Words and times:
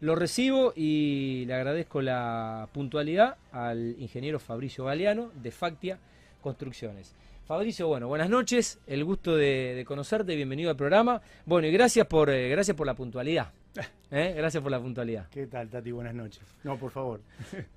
Lo 0.00 0.14
recibo 0.14 0.74
y 0.76 1.44
le 1.46 1.54
agradezco 1.54 2.02
la 2.02 2.68
puntualidad 2.72 3.36
al 3.50 3.96
ingeniero 3.98 4.38
Fabricio 4.38 4.84
Galeano 4.84 5.30
de 5.42 5.50
Factia 5.50 5.98
Construcciones. 6.42 7.14
Fabricio, 7.46 7.88
bueno, 7.88 8.06
buenas 8.06 8.28
noches, 8.28 8.78
el 8.86 9.04
gusto 9.04 9.36
de, 9.36 9.84
conocerte, 9.86 10.36
bienvenido 10.36 10.68
al 10.68 10.76
programa. 10.76 11.22
Bueno, 11.46 11.66
y 11.68 11.70
gracias 11.70 12.06
por, 12.06 12.28
eh, 12.28 12.50
gracias 12.50 12.76
por 12.76 12.86
la 12.86 12.94
puntualidad. 12.94 13.52
¿Eh? 14.10 14.34
Gracias 14.36 14.62
por 14.62 14.70
la 14.70 14.80
puntualidad. 14.80 15.28
¿Qué 15.30 15.46
tal, 15.46 15.70
Tati? 15.70 15.92
Buenas 15.92 16.14
noches. 16.14 16.42
No, 16.62 16.76
por 16.76 16.90
favor. 16.90 17.20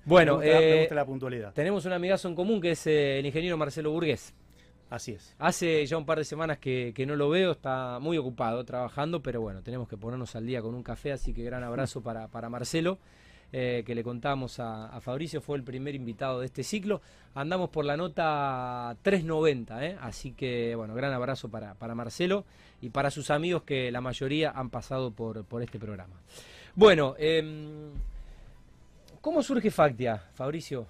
Bueno, 0.04 0.38
me 0.38 0.46
gusta, 0.46 0.60
me 0.60 0.78
gusta 0.80 0.94
la 0.96 1.06
puntualidad. 1.06 1.52
Tenemos 1.54 1.86
un 1.86 1.92
amigazo 1.92 2.28
en 2.28 2.34
común 2.34 2.60
que 2.60 2.72
es 2.72 2.86
el 2.86 3.24
ingeniero 3.24 3.56
Marcelo 3.56 3.92
Burgués. 3.92 4.34
Así 4.90 5.12
es. 5.12 5.36
Hace 5.38 5.86
ya 5.86 5.96
un 5.96 6.04
par 6.04 6.18
de 6.18 6.24
semanas 6.24 6.58
que, 6.58 6.92
no 7.06 7.14
lo 7.14 7.28
veo, 7.28 7.52
está 7.52 8.00
muy 8.00 8.18
ocupado 8.18 8.64
trabajando, 8.64 9.22
pero 9.22 9.40
bueno, 9.40 9.62
tenemos 9.62 9.88
que 9.88 9.96
ponernos 9.96 10.34
al 10.34 10.44
día 10.44 10.60
con 10.60 10.74
un 10.74 10.82
café, 10.82 11.12
así 11.12 11.32
que 11.32 11.44
gran 11.44 11.62
abrazo 11.62 12.02
para, 12.02 12.48
Marcelo, 12.48 12.98
eh, 13.52 13.84
que 13.86 13.94
le 13.94 14.02
contamos 14.02 14.58
a, 14.58 15.00
Fabricio, 15.00 15.40
fue 15.40 15.56
el 15.56 15.62
primer 15.62 15.94
invitado 15.94 16.40
de 16.40 16.46
este 16.46 16.64
ciclo. 16.64 17.00
Andamos 17.36 17.70
por 17.70 17.84
la 17.84 17.96
nota 17.96 18.96
390, 19.02 19.86
¿eh? 19.86 19.96
así 20.00 20.32
que 20.32 20.74
bueno, 20.74 20.92
gran 20.94 21.12
abrazo 21.12 21.48
para, 21.48 21.94
Marcelo 21.94 22.44
y 22.82 22.90
para 22.90 23.12
sus 23.12 23.30
amigos 23.30 23.62
que 23.62 23.92
la 23.92 24.00
mayoría 24.00 24.50
han 24.50 24.70
pasado 24.70 25.12
por, 25.12 25.44
por 25.44 25.62
este 25.62 25.78
programa. 25.78 26.16
Bueno, 26.74 27.14
em, 27.16 27.92
¿cómo 29.20 29.40
surge 29.40 29.70
Factia, 29.70 30.20
Fabricio? 30.34 30.88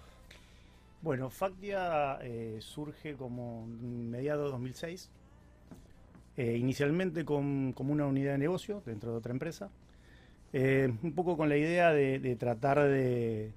Bueno, 1.02 1.30
Factia 1.30 2.18
eh, 2.22 2.58
surge 2.60 3.14
como 3.14 3.66
mediados 3.66 4.44
de 4.44 4.50
2006, 4.50 5.10
eh, 6.36 6.56
inicialmente 6.58 7.24
como 7.24 7.72
una 7.78 8.06
unidad 8.06 8.32
de 8.32 8.38
negocio 8.38 8.82
dentro 8.84 9.12
de 9.12 9.16
otra 9.16 9.32
empresa, 9.32 9.70
eh, 10.52 10.92
un 11.02 11.14
poco 11.14 11.38
con 11.38 11.48
la 11.48 11.56
idea 11.56 11.92
de, 11.92 12.36
tratar 12.36 12.82
de, 12.86 13.54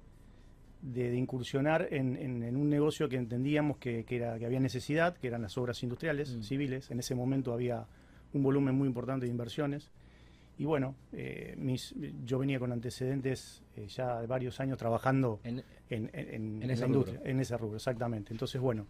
incursionar 1.14 1.88
en, 1.90 2.56
un 2.56 2.70
negocio 2.70 3.10
que 3.10 3.16
entendíamos 3.16 3.76
que, 3.76 4.06
era, 4.08 4.38
que 4.38 4.46
había 4.46 4.60
necesidad, 4.60 5.18
que 5.18 5.26
eran 5.26 5.42
las 5.42 5.58
obras 5.58 5.82
industriales, 5.82 6.34
mm. 6.34 6.42
civiles. 6.44 6.90
En 6.90 6.98
ese 7.00 7.14
momento 7.14 7.52
había 7.52 7.86
un 8.32 8.42
volumen 8.42 8.74
muy 8.74 8.88
importante 8.88 9.26
de 9.26 9.30
inversiones. 9.30 9.90
Y 10.56 10.64
bueno, 10.64 10.94
eh, 11.12 11.54
mis, 11.58 11.94
yo 12.24 12.38
venía 12.38 12.58
con 12.60 12.70
antecedentes 12.70 13.62
eh, 13.76 13.86
ya 13.88 14.20
de 14.20 14.26
varios 14.26 14.60
años 14.60 14.78
trabajando 14.78 15.40
en, 15.42 15.64
esa 16.70 16.86
industria, 16.86 17.20
en 17.24 17.40
ese 17.40 17.56
rubro, 17.56 17.76
exactamente. 17.76 18.32
Entonces, 18.32 18.60
bueno, 18.60 18.86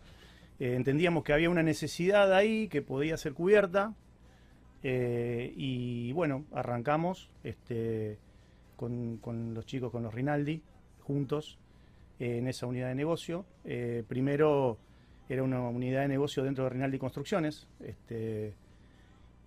eh, 0.61 0.75
entendíamos 0.75 1.25
que 1.25 1.33
había 1.33 1.49
una 1.49 1.63
necesidad 1.63 2.35
ahí 2.35 2.69
que 2.69 2.83
podía 2.83 3.17
ser 3.17 3.33
cubierta. 3.33 3.95
y 4.83 6.13
bueno, 6.13 6.45
arrancamos 6.53 7.31
este, 7.43 8.19
con, 8.77 9.17
con, 9.17 9.55
los 9.55 9.65
chicos, 9.65 9.91
con 9.91 10.03
los 10.03 10.13
Rinaldi, 10.13 10.61
juntos, 11.01 11.59
en 12.19 12.47
esa 12.47 12.67
unidad 12.67 12.89
de 12.89 12.95
negocio. 12.95 13.47
primero 14.07 14.79
era 15.31 15.43
una 15.43 15.61
unidad 15.63 16.03
de 16.03 16.09
negocio 16.09 16.43
dentro 16.43 16.65
de 16.65 16.71
Rinaldi 16.71 16.99
Construcciones. 16.99 17.67
Este, 17.81 18.55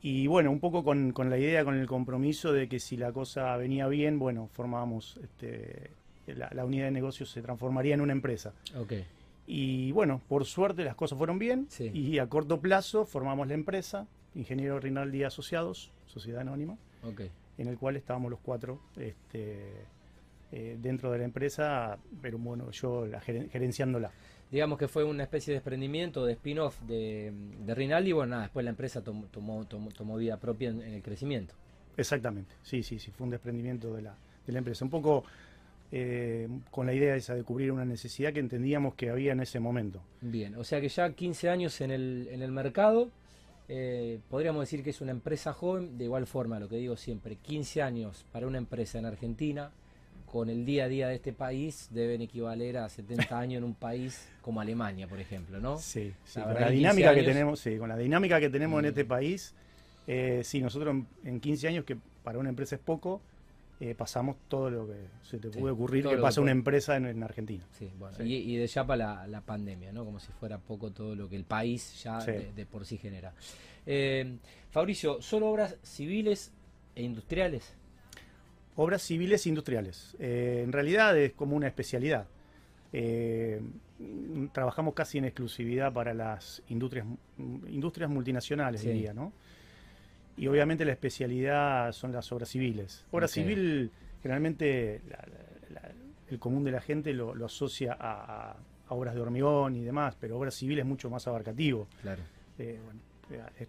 y 0.02 0.28
bueno, 0.28 0.52
un 0.52 0.60
poco 0.60 0.84
con, 0.84 1.14
la 1.30 1.38
idea, 1.38 1.64
con 1.64 1.76
el 1.76 1.88
compromiso 1.88 2.54
de 2.54 2.68
que 2.68 2.80
si 2.80 2.98
la 2.98 3.12
cosa 3.12 3.56
venía 3.58 3.88
bien, 3.88 4.20
bueno, 4.20 4.50
formábamos, 4.54 5.20
este, 5.24 5.90
la, 6.28 6.66
unidad 6.66 6.86
de 6.86 6.92
negocios 6.92 7.32
se 7.32 7.42
transformaría 7.42 7.96
en 7.96 8.02
una 8.02 8.14
empresa. 8.14 8.54
Okay. 8.76 9.06
Y 9.48 9.92
bueno, 9.94 10.22
por 10.28 10.46
suerte 10.46 10.84
las 10.84 10.96
cosas 10.96 11.18
fueron 11.18 11.40
bien 11.40 11.68
y 11.80 12.20
a 12.20 12.28
corto 12.28 12.60
plazo 12.60 13.06
formamos 13.06 13.48
la 13.48 13.54
empresa, 13.54 14.06
Ingeniero 14.36 14.80
Rinaldi 14.80 15.24
Asociados, 15.24 15.92
Sociedad 16.06 16.42
Anónima, 16.42 16.78
okay. 17.04 17.32
en 17.58 17.68
el 17.68 17.78
cual 17.78 17.96
estábamos 17.96 18.30
los 18.30 18.40
cuatro 18.42 18.80
este, 18.98 19.86
eh, 20.52 20.78
dentro 20.80 21.12
de 21.12 21.20
la 21.20 21.24
empresa, 21.24 21.98
pero 22.22 22.38
bueno, 22.38 22.70
yo 22.72 23.06
la, 23.06 23.22
gerenciándola 23.22 24.12
digamos 24.52 24.80
que 24.80 24.88
fue 24.88 25.04
una 25.04 25.24
especie 25.24 25.52
de 25.52 25.60
desprendimiento, 25.60 26.26
de 26.26 26.34
spin-off 26.34 26.80
de, 26.82 27.34
de 27.66 27.76
Rinaldi, 27.76 28.12
bueno, 28.12 28.32
nada, 28.32 28.44
después 28.44 28.64
la 28.64 28.70
empresa 28.70 29.04
tomó, 29.04 29.26
tomó, 29.26 29.66
tomó, 29.66 30.18
vida 30.18 30.38
propia 30.38 30.70
en, 30.70 30.82
el 30.82 31.02
crecimiento. 31.02 31.54
Exactamente, 31.98 32.56
sí, 32.64 32.84
sí, 32.84 33.00
sí, 33.00 33.12
fue 33.12 33.26
un 33.26 33.32
desprendimiento 33.32 33.94
de 33.94 34.04
la, 34.04 34.16
de 34.46 34.54
la 34.54 34.60
empresa. 34.60 34.86
Un 34.86 34.92
poco 34.92 35.24
eh, 35.92 36.48
con 36.72 36.86
la 36.86 36.94
idea 36.94 37.16
esa 37.16 37.34
de 37.34 37.44
cubrir 37.44 37.72
una 37.72 37.86
necesidad 37.86 38.34
que 38.34 38.40
entendíamos 38.40 38.96
que 38.96 39.10
había 39.10 39.32
en 39.32 39.40
ese 39.42 39.60
momento. 39.60 40.02
Bien, 40.22 40.56
o 40.56 40.64
sea 40.64 40.80
que 40.80 40.90
ya 40.90 41.12
15 41.12 41.50
años 41.50 41.82
en 41.82 41.92
el, 41.92 42.28
en 42.32 42.42
el 42.42 42.52
mercado, 42.52 43.10
eh, 43.70 44.20
podríamos 44.30 44.62
decir 44.62 44.84
que 44.84 44.92
es 44.92 45.02
una 45.02 45.12
empresa 45.12 45.54
joven, 45.54 45.98
de 45.98 46.06
igual 46.06 46.26
forma, 46.26 46.60
lo 46.60 46.70
que 46.70 46.78
digo 46.78 46.96
siempre, 46.96 47.36
15 47.36 47.82
años 47.82 48.26
para 48.32 48.48
una 48.48 48.58
empresa 48.58 48.98
en 48.98 49.06
Argentina, 49.06 49.72
con 50.32 50.50
el 50.50 50.66
día 50.66 50.86
a 50.86 50.88
día 50.88 51.08
de 51.08 51.16
este 51.16 51.32
país 51.32 51.88
deben 51.92 52.22
equivaler 52.22 52.78
a 52.78 52.90
70 52.90 53.40
años 53.40 53.58
en 53.60 53.64
un 53.64 53.74
país 53.74 54.28
como 54.42 54.60
Alemania, 54.60 55.08
por 55.08 55.20
ejemplo, 55.20 55.60
¿no? 55.60 55.78
Sí, 55.78 56.14
con 56.34 56.54
la 56.54 56.70
dinámica 56.70 57.16
que 57.16 57.24
tenemos, 57.24 57.60
sí, 57.60 57.78
con 57.78 57.90
la 57.90 57.98
dinámica 57.98 58.40
que 58.40 58.50
tenemos 58.50 58.80
en 58.80 58.86
mm. 58.86 58.90
este 58.90 59.06
país, 59.06 59.56
eh, 60.06 60.42
sí, 60.44 60.62
nosotros 60.62 60.96
en, 61.24 61.40
15 61.40 61.68
años, 61.70 61.86
que 61.86 61.98
para 62.24 62.40
una 62.40 62.50
empresa 62.50 62.76
es 62.76 62.82
poco, 62.82 63.22
eh, 63.80 63.96
pasamos 63.96 64.36
todo 64.50 64.70
lo 64.70 64.88
que 64.88 64.96
se 65.24 65.38
te 65.38 65.50
puede 65.50 65.74
ocurrir 65.74 66.06
que 66.06 66.18
pasa 66.18 66.42
una 66.42 66.52
empresa 66.52 66.98
en, 66.98 67.24
Argentina. 67.24 67.64
Sí, 67.78 67.90
bueno, 67.98 68.18
Y, 68.24 68.58
de 68.58 68.68
ya 68.68 68.86
para 68.86 69.28
la, 69.28 69.42
pandemia, 69.42 69.94
¿no? 69.94 70.04
Como 70.04 70.20
si 70.20 70.32
fuera 70.34 70.58
poco 70.58 70.92
todo 70.92 71.16
lo 71.16 71.30
que 71.30 71.38
el 71.38 71.46
país 71.46 72.04
ya 72.04 72.20
de, 72.20 72.66
por 72.66 72.86
sí 72.86 72.98
genera. 72.98 73.34
Eh, 73.86 74.38
Fabricio, 74.72 75.22
¿solo 75.22 75.50
obras 75.50 75.78
civiles 75.84 76.52
e 76.96 77.04
industriales? 77.04 77.74
Obras 78.78 79.02
civiles 79.02 79.46
e 79.46 79.50
industriales. 79.50 80.16
Eh, 80.20 80.62
en 80.64 80.72
realidad 80.72 81.18
es 81.18 81.34
como 81.34 81.56
una 81.56 81.68
especialidad. 81.68 82.28
Eh, 82.94 83.60
trabajamos 84.52 84.94
casi 84.94 85.18
en 85.18 85.26
exclusividad 85.26 85.92
para 85.92 86.14
las 86.14 86.62
industrias, 86.70 87.06
industrias 87.38 88.10
multinacionales, 88.10 88.84
diría, 88.84 89.14
¿no? 89.14 89.34
Y 90.38 90.48
obviamente 90.48 90.86
la 90.86 90.92
especialidad 90.92 91.92
son 91.92 92.12
las 92.12 92.32
obras 92.32 92.50
civiles. 92.50 93.04
Obra 93.12 93.28
civil, 93.28 93.90
generalmente 94.22 95.02
el 96.30 96.38
común 96.38 96.64
de 96.64 96.72
la 96.72 96.80
gente 96.82 97.14
lo, 97.14 97.34
asocia 97.44 97.98
a, 98.00 98.56
obras 98.90 99.16
de 99.16 99.22
hormigón 99.22 99.76
y 99.76 99.84
demás, 99.84 100.16
pero 100.20 100.38
obra 100.38 100.52
civil 100.52 100.80
es 100.80 100.86
mucho 100.86 101.10
más 101.10 101.28
abarcativo. 101.28 101.88
Claro. 102.04 102.22
Eh, 102.60 102.80
es 102.80 103.17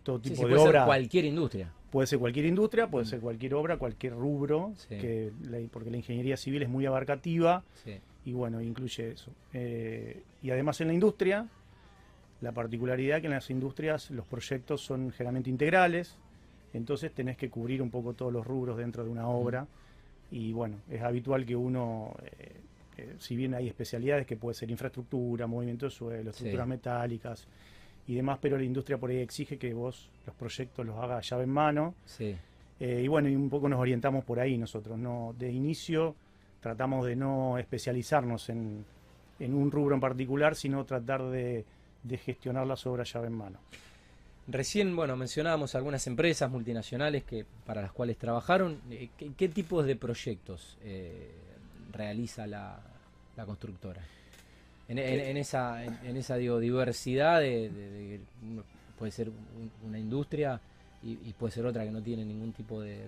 todo 0.03 0.21
tipo 0.21 0.47
de 0.47 0.57
obra. 0.57 0.85
cualquier 0.85 1.25
industria. 1.25 1.73
Puede 1.91 2.07
ser 2.07 2.19
cualquier 2.19 2.47
industria, 2.47 2.87
puede 2.87 3.07
ser 3.07 3.21
cualquier 3.21 3.55
obra, 3.55 3.79
cualquier 3.79 4.13
rubro, 4.15 4.75
que 4.89 5.33
porque 5.73 5.91
la 5.91 5.97
ingeniería 5.97 6.37
civil 6.37 6.63
es 6.63 6.69
muy 6.69 6.87
abarcativa 6.87 7.63
y 8.25 8.33
bueno, 8.33 8.61
incluye 8.61 9.13
eso. 9.13 9.31
Eh, 9.55 10.23
y 10.43 10.51
además 10.51 10.81
en 10.83 10.89
la 10.89 10.95
industria, 10.95 11.47
la 12.43 12.53
particularidad 12.53 13.21
que 13.21 13.27
en 13.27 13.33
las 13.33 13.49
industrias 13.49 14.11
los 14.11 14.27
proyectos 14.27 14.83
son 14.83 15.11
generalmente 15.13 15.49
integrales, 15.49 16.17
entonces 16.75 17.11
tenés 17.13 17.39
que 17.39 17.49
cubrir 17.49 17.81
un 17.81 17.91
poco 17.91 18.13
todos 18.13 18.33
los 18.33 18.47
rubros 18.47 18.77
dentro 18.77 19.03
de 19.03 19.11
una 19.11 19.23
mm. 19.23 19.31
obra 19.31 19.67
y 20.31 20.53
bueno, 20.53 20.77
es 20.91 21.03
habitual 21.03 21.47
que 21.47 21.57
uno... 21.57 22.15
Eh, 22.23 22.53
eh, 22.99 23.15
si 23.19 23.37
bien 23.37 23.55
hay 23.55 23.69
especialidades 23.69 24.27
que 24.27 24.37
puede 24.37 24.55
ser 24.55 24.71
infraestructura, 24.71 25.47
movimiento 25.47 25.87
de 25.87 25.91
suelo, 25.91 26.31
estructuras 26.31 26.67
metálicas, 26.67 27.47
y 28.09 28.15
demás, 28.15 28.39
pero 28.41 28.57
la 28.57 28.65
industria 28.65 28.97
por 28.97 29.11
ahí 29.11 29.19
exige 29.19 29.59
que 29.59 29.75
vos 29.75 30.09
los 30.27 30.35
proyectos 30.35 30.85
los 30.85 30.97
hagas 30.97 31.29
llave 31.29 31.45
en 31.45 31.51
mano. 31.51 31.95
Sí. 32.07 32.35
Eh, 32.81 33.03
y 33.05 33.09
bueno, 33.09 33.29
y 33.29 33.37
un 33.37 33.51
poco 33.51 33.69
nos 33.69 33.79
orientamos 33.79 34.25
por 34.25 34.41
ahí 34.41 34.57
nosotros. 34.57 34.99
no 34.99 35.35
De 35.39 35.53
inicio 35.53 36.17
tratamos 36.61 37.07
de 37.07 37.17
no 37.17 37.59
especializarnos 37.59 38.49
en, 38.49 38.85
un 39.41 39.71
rubro 39.71 39.95
en 39.95 40.01
particular, 40.01 40.57
sino 40.57 40.87
tratar 40.87 41.23
de, 41.25 41.67
gestionar 42.25 42.67
las 42.67 42.87
obras 42.87 43.13
llave 43.13 43.27
en 43.27 43.35
mano. 43.35 43.59
Recién, 44.47 44.97
bueno, 44.97 45.15
mencionábamos 45.15 45.75
algunas 45.75 46.07
empresas 46.07 46.51
multinacionales 46.51 47.25
que 47.25 47.45
para 47.67 47.83
las 47.83 47.93
cuales 47.93 48.17
trabajaron. 48.17 48.81
Eh, 48.91 49.11
¿Qué, 49.37 49.49
tipos 49.51 49.85
de 49.85 49.97
proyectos 49.97 50.79
eh, 50.83 51.31
realiza 51.93 52.47
la 52.47 52.81
constructora? 53.45 54.01
En, 54.89 55.37
esa, 55.37 55.85
en, 55.85 56.17
esa 56.17 56.37
digo, 56.37 56.59
diversidad 56.59 57.41
de, 57.41 58.21
puede 58.99 59.13
ser 59.13 59.31
una 59.87 59.99
industria 59.99 60.61
y, 61.03 61.33
puede 61.35 61.53
ser 61.53 61.67
otra 61.67 61.85
que 61.85 61.91
no 61.91 62.03
tiene 62.03 62.25
ningún 62.25 62.53
tipo 62.53 62.81
de, 62.81 63.07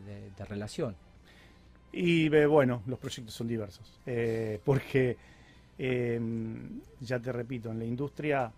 relación. 0.49 0.95
Y 1.93 2.29
bueno, 2.29 2.83
los 2.87 2.99
proyectos 2.99 3.35
son 3.35 3.49
diversos, 3.49 3.99
eh, 4.07 4.61
porque 4.65 5.17
em, 5.79 6.81
ya 7.01 7.19
te 7.19 7.33
repito, 7.33 7.71
en 7.71 7.81
la 7.81 7.85
industria 7.85 8.53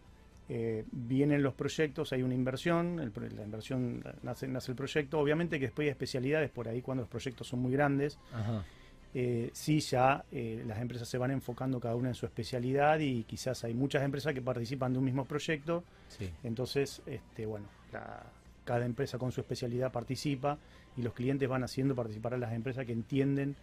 eh, 0.49 0.85
vienen 0.91 1.43
los 1.43 1.55
proyectos, 1.55 2.13
hay 2.13 2.23
una 2.23 2.35
inversión, 2.35 2.97
la 2.97 3.43
inversión 3.43 4.05
nace, 4.23 4.49
nace 4.49 4.73
el 4.73 4.77
proyecto, 4.77 5.19
obviamente 5.19 5.59
que 5.59 5.67
después 5.67 5.87
hay 5.87 5.91
especialidades 5.91 6.51
por 6.51 6.69
ahí 6.69 6.83
cuando 6.83 7.03
los 7.05 7.09
proyectos 7.09 7.47
son 7.47 7.61
muy 7.61 7.73
grandes. 7.73 8.19
Ajá 8.33 8.65
eh, 9.15 9.51
sí 9.53 9.81
ya 9.81 10.25
eh, 10.33 10.63
las 10.67 10.81
empresas 10.81 11.07
se 11.07 11.19
van 11.19 11.31
enfocando 11.33 11.79
cada 11.79 11.95
una 11.97 12.09
en 12.09 12.15
su 12.15 12.25
especialidad 12.25 12.99
y 12.99 13.25
quizás 13.25 13.63
hay 13.65 13.75
muchas 13.75 14.03
empresas 14.03 14.33
que 14.33 14.41
participan 14.41 14.93
de 14.93 14.99
un 14.99 15.05
mismo 15.05 15.25
proyecto. 15.25 15.85
Entonces, 16.43 17.03
este, 17.07 17.47
bueno, 17.47 17.67
cada 18.65 18.85
empresa 18.87 19.19
con 19.19 19.33
su 19.33 19.41
especialidad 19.41 19.93
participa 19.93 20.59
y 20.97 21.03
los 21.03 21.13
clientes 21.13 21.49
van 21.49 21.63
haciendo 21.63 21.95
participar 21.95 22.35
a 22.35 22.39
las 22.39 22.53
empresas 22.53 22.87
que 22.87 22.93
entienden 22.93 23.55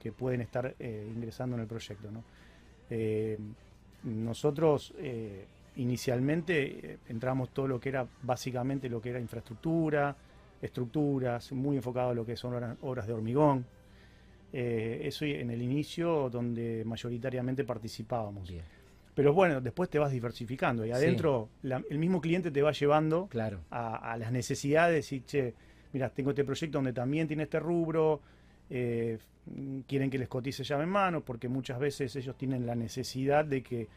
que 0.00 0.12
pueden 0.12 0.40
estar 0.40 0.74
eh, 0.78 1.10
ingresando 1.14 1.56
en 1.56 1.62
el 1.62 1.68
proyecto. 1.68 2.10
¿no? 2.10 2.22
Nosotros 4.04 4.92
inicialmente 5.76 6.98
entramos 7.08 7.50
todo 7.50 7.66
lo 7.66 7.80
que 7.80 7.88
era 7.88 8.06
básicamente 8.22 8.88
lo 8.88 9.00
que 9.00 9.10
era 9.10 9.20
infraestructura, 9.20 10.14
estructuras, 10.60 11.50
muy 11.52 11.76
enfocado 11.76 12.10
a 12.10 12.14
lo 12.14 12.26
que 12.26 12.36
son 12.36 12.76
obras 12.82 13.06
de 13.06 13.12
hormigón. 13.12 13.64
Eso 14.52 15.24
en 15.24 15.50
el 15.50 15.62
inicio 15.62 16.28
donde 16.30 16.84
mayoritariamente 16.84 17.64
participábamos. 17.64 18.48
Bien. 18.48 18.62
Pero 19.14 19.32
bueno, 19.34 19.60
después 19.60 19.90
te 19.90 19.98
vas 19.98 20.10
diversificando 20.12 20.86
y 20.86 20.90
adentro 20.90 21.48
la- 21.62 21.82
el 21.90 21.98
mismo 21.98 22.20
cliente 22.20 22.50
te 22.50 22.62
va 22.62 22.72
llevando 22.72 23.26
Claro. 23.28 23.60
a, 23.70 24.12
a 24.12 24.16
las 24.16 24.32
necesidades 24.32 25.12
y, 25.12 25.20
che, 25.20 25.54
mira, 25.92 26.08
tengo 26.10 26.30
este 26.30 26.44
proyecto 26.44 26.78
donde 26.78 26.92
también 26.94 27.26
tiene 27.28 27.42
este 27.44 27.60
rubro, 27.60 28.20
eh, 28.70 29.18
quieren 29.86 30.08
que 30.08 30.18
les 30.18 30.28
cotice 30.28 30.64
llave 30.64 30.84
en 30.84 30.88
mano, 30.90 31.20
porque 31.20 31.48
muchas 31.48 31.78
veces 31.78 32.14
ellos 32.16 32.36
tienen 32.38 32.64
la 32.66 32.74
necesidad 32.74 33.44
de 33.44 33.62
que 33.62 33.88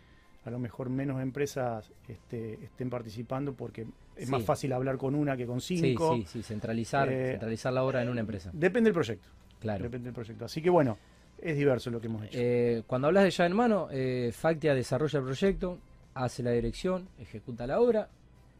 a 0.44 0.50
lo 0.52 0.60
mejor 0.60 0.90
menos 0.90 1.22
empresas 1.22 1.92
este, 2.08 2.56
estén 2.66 2.90
participando 2.90 3.54
porque 3.54 3.86
es 4.16 4.26
Sí. 4.26 4.32
más 4.32 4.44
fácil 4.44 4.74
hablar 4.74 4.98
con 4.98 5.16
una 5.16 5.36
que 5.38 5.46
con 5.46 5.60
Sí, 5.62 5.78
cinco. 5.78 6.16
sí, 6.16 6.26
sí, 6.28 6.44
centralizar, 6.44 7.10
Eh, 7.12 7.32
centralizar 7.32 7.72
la 7.74 7.84
obra 7.84 8.02
en 8.04 8.10
una 8.10 8.20
empresa. 8.20 8.52
Depende 8.54 8.90
del 8.90 8.94
proyecto. 8.94 9.28
Claro. 9.60 9.84
Depende 9.84 10.06
del 10.06 10.14
proyecto. 10.14 10.46
Así 10.46 10.62
que 10.62 10.70
bueno, 10.70 10.98
es 11.42 11.56
diverso 11.58 11.90
lo 11.90 12.00
que 12.00 12.08
hemos 12.08 12.24
hecho. 12.26 12.38
Eh, 12.40 12.84
cuando 12.88 13.08
hablas 13.08 13.24
de 13.24 13.32
llave 13.32 13.50
en 13.50 13.56
mano, 13.56 13.88
eh, 13.92 14.32
Factia 14.34 14.74
desarrolla 14.76 15.20
el 15.20 15.26
proyecto, 15.26 15.80
hace 16.14 16.44
la 16.44 16.52
dirección, 16.52 17.08
ejecuta 17.20 17.66
la 17.68 17.80
obra 17.80 18.10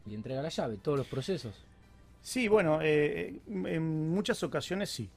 y 0.06 0.14
entrega 0.14 0.42
la 0.42 0.48
llave, 0.48 0.76
todos 0.78 0.98
los 0.98 1.06
procesos. 1.06 1.64
Sí, 2.20 2.48
bueno, 2.48 2.80
eh, 2.82 3.34
en 3.48 4.10
muchas 4.10 4.42
ocasiones 4.42 4.90
sí. 4.90 5.08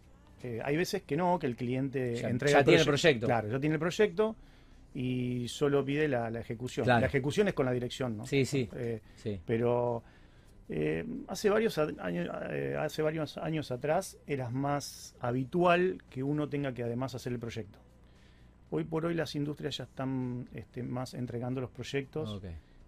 Hay 0.64 0.78
veces 0.78 1.02
que 1.04 1.18
no, 1.18 1.38
que 1.38 1.48
el 1.48 1.56
cliente 1.58 2.16
Ya- 2.16 2.30
entrega 2.30 2.60
ya 2.60 2.64
tiene 2.64 2.80
el 2.82 2.88
proye- 2.88 3.02
proyecto. 3.02 3.25
Claro, 3.25 3.50
ya 3.50 3.60
tiene 3.60 3.75
el 3.75 3.80
proyecto 3.80 4.36
y 4.96 5.48
solo 5.50 5.84
pide 5.84 6.08
la, 6.08 6.30
la 6.30 6.40
ejecución. 6.40 6.86
Claro. 6.86 7.02
La 7.02 7.08
ejecución 7.08 7.50
es 7.50 7.54
con 7.54 7.66
la 7.66 7.74
dirección, 7.74 8.16
¿no? 8.18 8.25
Sí, 8.25 8.46
sí, 8.46 8.70
sí. 9.18 9.40
pero 9.46 10.02
eh, 10.69 11.06
hace 11.27 11.50
varios 11.50 11.77
años, 11.77 12.30
eh, 12.51 12.75
hace 12.80 13.01
varios 13.01 13.38
años 13.38 13.71
atrás 13.71 14.18
era 14.27 14.50
más 14.50 15.16
habitual 15.19 16.01
que 16.10 16.21
uno 16.24 16.48
tenga 16.48 16.74
que 16.74 16.83
además 16.83 17.16
hacer 17.16 17.33
el 17.33 17.39
proyecto. 17.39 17.80
Hoy 18.71 18.83
por 18.83 19.06
hoy 19.06 19.16
las 19.16 19.33
industrias 19.36 19.77
ya 19.77 19.86
están 19.86 20.48
este, 20.54 20.83
más 20.83 21.16
entregando 21.16 21.60
los 21.60 21.71
proyectos 21.71 22.39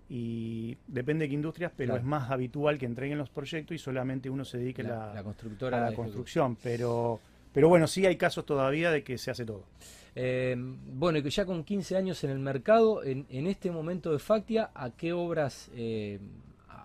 y 0.10 0.78
depende 0.88 1.26
de 1.26 1.30
qué 1.30 1.36
industrias, 1.36 1.72
pero 1.76 1.94
Claro. 1.94 2.02
es 2.02 2.06
más 2.06 2.30
habitual 2.30 2.78
que 2.78 2.86
entreguen 2.86 3.18
los 3.18 3.30
proyectos 3.30 3.74
y 3.76 3.78
solamente 3.80 4.30
uno 4.30 4.46
se 4.46 4.58
dedique 4.60 4.84
La, 4.84 5.08
la- 5.08 5.14
la 5.16 5.24
constructora. 5.24 5.78
a 5.88 5.90
la 5.90 5.96
construcción. 5.96 6.58
Pero, 6.62 7.20
pero 7.54 7.68
bueno, 7.70 7.88
sí 7.88 8.06
hay 8.06 8.16
casos 8.18 8.46
todavía 8.46 8.92
de 8.92 9.04
que 9.04 9.18
se 9.18 9.32
hace 9.32 9.46
todo. 9.46 9.64
Eh, 10.14 10.56
bueno, 10.58 11.18
y 11.18 11.24
que 11.24 11.30
ya 11.30 11.46
con 11.46 11.64
15 11.64 11.96
años 11.96 12.24
en 12.26 12.30
el 12.32 12.40
mercado, 12.40 13.04
en, 13.04 13.26
en 13.30 13.48
este 13.48 13.72
momento 13.72 14.12
de 14.12 14.20
Factia, 14.20 14.70
¿a 14.76 14.92
qué 14.92 15.14
obras 15.14 15.72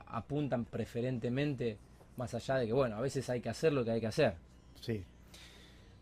apuntan 0.06 0.64
preferentemente? 0.64 1.76
Más 2.16 2.32
allá 2.34 2.56
de 2.56 2.66
que, 2.66 2.72
bueno, 2.72 2.96
a 2.96 3.00
veces 3.00 3.28
hay 3.28 3.40
que 3.40 3.48
hacer 3.50 3.72
lo 3.72 3.84
que 3.84 3.90
hay 3.90 4.00
que 4.00 4.06
hacer. 4.06 4.34
Sí. 4.80 5.04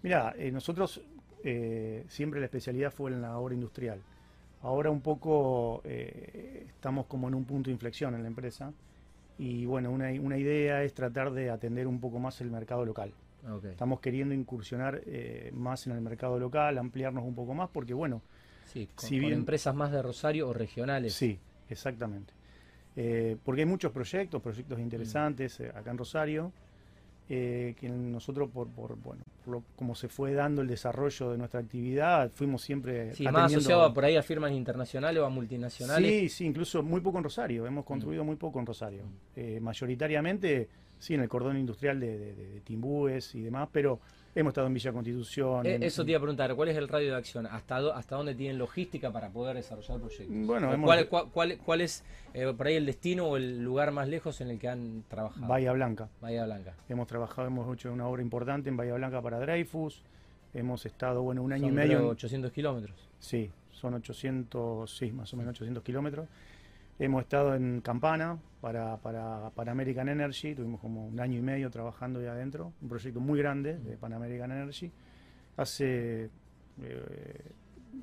Mira, 0.03 0.35
eh, 0.39 0.51
nosotros 0.53 1.01
eh, 1.43 2.05
siempre 2.09 2.41
la 2.41 2.47
especialidad 2.47 2.93
fue 2.93 3.11
en 3.11 3.21
la 3.23 3.37
obra 3.39 3.55
industrial. 3.55 4.01
Ahora 4.62 4.91
un 4.91 5.01
poco 5.01 5.83
eh, 5.85 6.67
estamos 6.69 7.06
como 7.06 7.29
en 7.29 7.35
un 7.35 7.45
punto 7.45 7.69
de 7.69 7.73
inflexión 7.73 8.15
en 8.15 8.23
la 8.23 8.29
empresa 8.29 8.73
y 9.39 9.67
bueno, 9.67 9.91
una, 9.91 10.09
una 10.21 10.39
idea 10.39 10.83
es 10.85 10.95
tratar 10.95 11.33
de 11.33 11.50
atender 11.50 11.87
un 11.87 12.00
poco 12.00 12.19
más 12.19 12.41
el 12.41 12.50
mercado 12.50 12.85
local. 12.85 13.12
Estamos 13.65 14.00
queriendo 14.00 14.35
incursionar 14.35 15.03
más 15.53 15.87
en 15.87 15.93
el 15.93 16.00
mercado 16.00 16.39
local, 16.39 16.79
ampliarnos 16.79 17.25
un 17.25 17.35
poco 17.35 17.53
más 17.53 17.69
porque 17.71 17.93
bueno, 17.93 18.23
Sí, 18.73 18.89
con, 18.95 19.07
Si 19.07 19.17
con 19.17 19.21
bien- 19.29 19.33
empresas 19.41 19.75
más 19.75 19.93
de 19.93 20.00
Rosario 20.00 20.49
o 20.49 20.53
regionales. 20.55 21.12
Sí, 21.12 21.39
exactamente. 21.69 22.33
Eh, 22.96 23.37
porque 23.44 23.62
hay 23.62 23.67
muchos 23.67 23.91
proyectos, 23.93 24.41
proyectos 24.41 24.79
interesantes 24.79 25.58
eh, 25.61 25.73
acá 25.75 25.91
en 25.91 25.99
Rosario, 25.99 26.52
eh, 27.29 27.75
que 27.81 27.88
nosotros 27.88 28.50
por, 28.50 28.69
por 28.69 28.96
bueno, 28.96 29.23
por 29.44 29.55
lo- 29.55 29.64
como 29.76 29.94
se 29.94 30.08
fue 30.08 30.32
dando 30.35 30.62
el 30.62 30.69
desarrollo 30.69 31.31
de 31.32 31.38
nuestra 31.38 31.61
actividad, 31.61 32.31
fuimos 32.35 32.62
siempre 32.62 33.14
Sí, 33.14 33.25
más 33.25 33.52
asociado 33.52 33.82
a 33.82 33.94
por 33.94 34.05
ahí 34.05 34.17
a 34.17 34.23
firmas 34.23 34.52
internacionales 34.52 35.20
o 35.23 35.26
a 35.26 35.31
multinacionales. 35.31 36.12
Sí, 36.12 36.29
sí, 36.29 36.44
incluso 36.46 36.82
muy 36.82 37.00
poco 37.00 37.19
en 37.19 37.25
Rosario, 37.25 37.67
hemos 37.67 37.85
construido 37.85 38.25
muy 38.25 38.37
poco 38.37 38.61
en 38.61 38.67
Rosario. 38.67 39.02
Eh, 39.37 39.58
mayoritariamente, 39.61 40.69
sí, 40.99 41.14
en 41.14 41.20
el 41.20 41.29
cordón 41.29 41.56
industrial 41.58 42.00
de, 42.00 42.19
de- 42.19 42.35
de- 42.35 42.49
de 42.50 42.61
Timbúes 42.61 43.35
y 43.35 43.43
demás, 43.43 43.69
pero 43.73 44.00
hemos 44.35 44.50
estado 44.50 44.67
en 44.67 44.75
Villa 44.75 44.93
Constitución. 44.93 45.64
Eh, 45.67 45.75
en- 45.76 45.82
eso 45.82 46.05
te 46.05 46.11
iba 46.11 46.19
a 46.19 46.20
preguntar, 46.20 46.55
¿cuál 46.56 46.69
es 46.69 46.76
el 46.76 46.88
radio 46.88 47.11
de 47.12 47.17
acción? 47.17 47.46
¿Hasta, 47.46 47.79
do- 47.81 47.94
hasta 47.94 48.17
dónde 48.17 48.35
tienen 48.35 48.58
logística 48.58 49.12
para 49.12 49.31
poder 49.31 49.56
desarrollar 49.56 50.00
proyectos? 50.00 50.46
Bueno, 50.46 50.70
¿O 50.70 50.73
hemos- 50.73 50.87
¿Cuál, 50.88 51.08
cuál, 51.08 51.31
cuál- 51.31 51.58
cuál 51.58 51.81
es 51.82 52.05
eh, 52.32 52.52
por 52.56 52.67
ahí 52.67 52.75
el 52.75 52.87
destino 52.87 53.26
o 53.26 53.37
el 53.37 53.62
lugar 53.62 53.93
más 53.93 54.08
lejos 54.08 54.41
en 54.41 54.50
el 54.50 54.58
que 54.58 54.69
han 54.69 55.05
trabajado? 55.08 55.46
Bahía 55.46 55.73
Blanca. 55.73 56.08
Bahía 56.20 56.44
Blanca. 56.46 56.75
Hemos 56.88 57.06
trabajado, 57.06 57.47
hemos 57.49 57.73
hecho 57.75 57.93
una 57.93 58.06
obra 58.08 58.23
importante 58.23 58.69
en 58.69 58.76
Bahía 58.76 58.94
Blanca 58.94 59.23
para 59.23 59.38
Dreyfus. 59.38 60.02
Hemos 60.52 60.87
estado, 60.87 61.23
bueno, 61.23 61.43
un 61.43 61.52
año 61.52 61.64
Son, 61.64 61.73
y 61.73 61.76
medio. 61.76 61.88
creo, 61.99 62.00
en- 62.06 62.11
800 62.12 62.52
kilómetros. 62.52 62.97
Sí, 63.19 63.50
son 63.73 63.94
800, 63.94 64.97
sí, 64.97 65.12
más 65.12 65.32
o 65.35 65.37
menos 65.37 65.50
800 65.52 65.82
kilómetros. 65.82 66.29
Hemos 66.99 67.23
estado 67.23 67.55
en 67.55 67.81
Campana 67.81 68.38
para, 68.61 68.96
para, 68.99 69.50
para 69.50 69.73
American 69.73 70.08
Energy, 70.08 70.55
tuvimos 70.55 70.81
como 70.81 71.08
un 71.08 71.19
año 71.19 71.38
y 71.38 71.43
medio 71.43 71.69
trabajando 71.70 72.20
ahí 72.20 72.26
adentro, 72.26 72.73
un 72.81 72.88
proyecto 72.88 73.20
muy 73.20 73.38
grande 73.41 73.76
de 73.79 73.96
Pan 73.96 74.12
American 74.12 74.52
Energy. 74.52 74.91
Hace, 75.56 76.31
eh, 76.82 77.41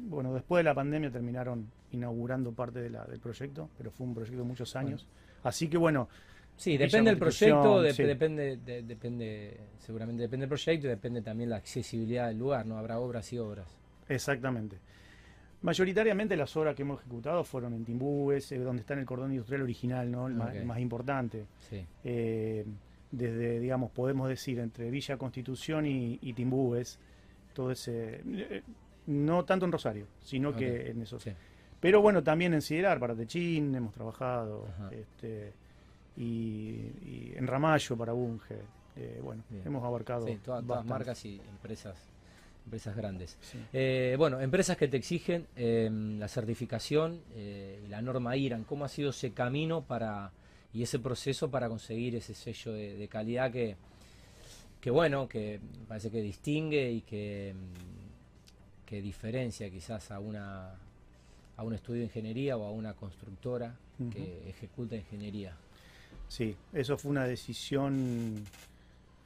bueno, 0.09 0.33
después 0.33 0.59
de 0.59 0.63
la 0.65 0.75
pandemia 0.75 1.09
terminaron 1.09 1.71
inaugurando 1.91 2.51
parte 2.51 2.79
de 2.79 2.89
la- 2.89 3.05
del 3.05 3.19
proyecto, 3.19 3.69
pero 3.77 3.91
fue 3.91 4.05
un 4.07 4.13
proyecto 4.13 4.39
de 4.39 4.47
muchos 4.47 4.75
años. 4.75 5.07
Así 5.44 5.67
que 5.69 5.77
bueno, 5.77 6.09
Sí, 6.57 6.77
depende 6.77 7.09
del 7.11 7.17
proyecto, 7.19 7.81
sí. 7.94 8.03
depende, 8.03 8.57
de- 8.57 8.83
depende, 8.83 9.57
seguramente 9.79 10.21
depende 10.21 10.44
del 10.44 10.49
proyecto 10.49 10.85
y 10.85 10.89
depende 10.89 11.21
también 11.21 11.49
la 11.49 11.55
accesibilidad 11.55 12.27
del 12.27 12.37
lugar, 12.37 12.65
¿no? 12.65 12.77
Habrá 12.77 12.99
obras 12.99 13.31
y 13.33 13.39
obras. 13.39 13.67
Exactamente. 14.09 14.77
Mayoritariamente 15.61 16.35
las 16.35 16.55
obras 16.57 16.75
que 16.75 16.81
hemos 16.81 16.99
ejecutado 17.01 17.43
fueron 17.43 17.73
en 17.73 17.85
Timbúes, 17.85 18.51
eh, 18.51 18.57
donde 18.59 18.81
está 18.81 18.93
en 18.93 19.01
el 19.01 19.05
cordón 19.05 19.31
industrial 19.31 19.61
original, 19.61 20.09
¿no? 20.11 20.27
el, 20.27 20.33
más, 20.33 20.55
el 20.55 20.65
más 20.65 20.79
importante. 20.79 21.45
Sí. 21.69 21.85
Eh, 22.03 22.65
desde, 23.11 23.59
digamos, 23.59 23.91
podemos 23.91 24.27
decir, 24.29 24.57
entre 24.59 24.89
Villa 24.89 25.17
Constitución 25.17 25.85
y, 25.85 26.17
y 26.21 26.33
Timbúes, 26.33 26.97
todo 27.53 27.71
ese... 27.71 28.21
eh, 28.25 28.63
no 29.07 29.43
tanto 29.45 29.65
en 29.65 29.71
Rosario, 29.71 30.07
sino 30.21 30.56
que 30.56 30.91
en 30.91 31.01
esos... 31.01 31.21
sí. 31.23 31.31
Pero 31.80 31.99
bueno, 31.99 32.21
también 32.23 32.53
en 32.53 32.61
Siderar, 32.61 32.99
para 32.99 33.15
Techín 33.15 33.73
hemos 33.73 33.91
trabajado, 33.91 34.68
este, 34.91 35.51
y, 36.15 36.21
y 36.23 37.33
en 37.35 37.47
Ramallo 37.47 37.97
para 37.97 38.13
Bunge. 38.13 38.59
Eh, 38.95 39.19
bueno, 39.23 39.41
Bien. 39.49 39.63
hemos 39.65 39.83
abarcado 39.83 40.27
Sí, 40.27 40.37
todas, 40.44 40.63
todas 40.63 40.85
marcas 40.85 41.25
y 41.25 41.41
empresas, 41.49 41.97
empresas 42.71 42.95
grandes. 42.95 43.37
Sí. 43.42 43.57
Eh, 43.73 44.16
bueno, 44.18 44.40
empresas 44.40 44.78
que 44.78 44.87
te 44.87 44.95
exigen 44.95 45.45
eh, 45.57 45.90
la 46.18 46.30
certificación 46.30 47.19
eh, 47.35 47.83
la 47.90 48.01
norma 48.01 48.37
IRAN, 48.37 48.63
¿cómo 48.63 48.85
ha 48.85 48.87
sido 48.87 49.09
ese 49.09 49.31
camino 49.31 49.81
para 49.81 50.31
y 50.73 50.81
ese 50.81 50.99
proceso 50.99 51.51
para 51.51 51.68
conseguir 51.68 52.16
ese 52.16 52.33
sello 52.33 52.71
de, 52.71 52.95
de 52.95 53.07
calidad 53.09 53.51
que, 53.51 53.75
que 54.80 54.90
bueno, 54.90 55.28
que 55.28 55.59
parece 55.85 56.09
que 56.09 56.21
distingue 56.21 56.90
y 56.90 57.01
que, 57.01 57.54
mm, 57.54 58.85
que 58.85 59.01
diferencia 59.01 59.69
quizás 59.69 60.09
a 60.09 60.21
una 60.21 60.73
a 61.57 61.63
un 61.63 61.73
estudio 61.73 61.99
de 61.99 62.06
ingeniería 62.06 62.56
o 62.56 62.63
a 62.63 62.71
una 62.71 62.94
constructora 62.94 63.75
que 64.11 64.49
ejecuta 64.49 64.95
ingeniería? 64.95 65.56
Sí, 66.30 66.56
eso 66.71 66.97
fue 66.97 67.11
una 67.11 67.25
decisión 67.25 68.45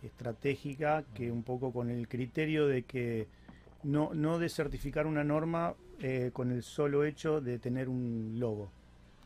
estratégica 0.06 1.04
que 1.14 1.32
un 1.32 1.44
poco 1.44 1.72
con 1.72 1.90
el 1.90 2.08
criterio 2.08 2.68
de 2.68 2.84
que 2.84 3.28
no, 3.84 4.14
no 4.14 4.40
de 4.40 4.50
certificar 4.50 5.06
una 5.08 5.24
norma 5.24 5.76
eh, 6.00 6.32
con 6.34 6.52
el 6.52 6.64
solo 6.64 7.04
hecho 7.06 7.42
de 7.42 7.60
tener 7.60 7.88
un 7.90 8.36
logo. 8.40 8.70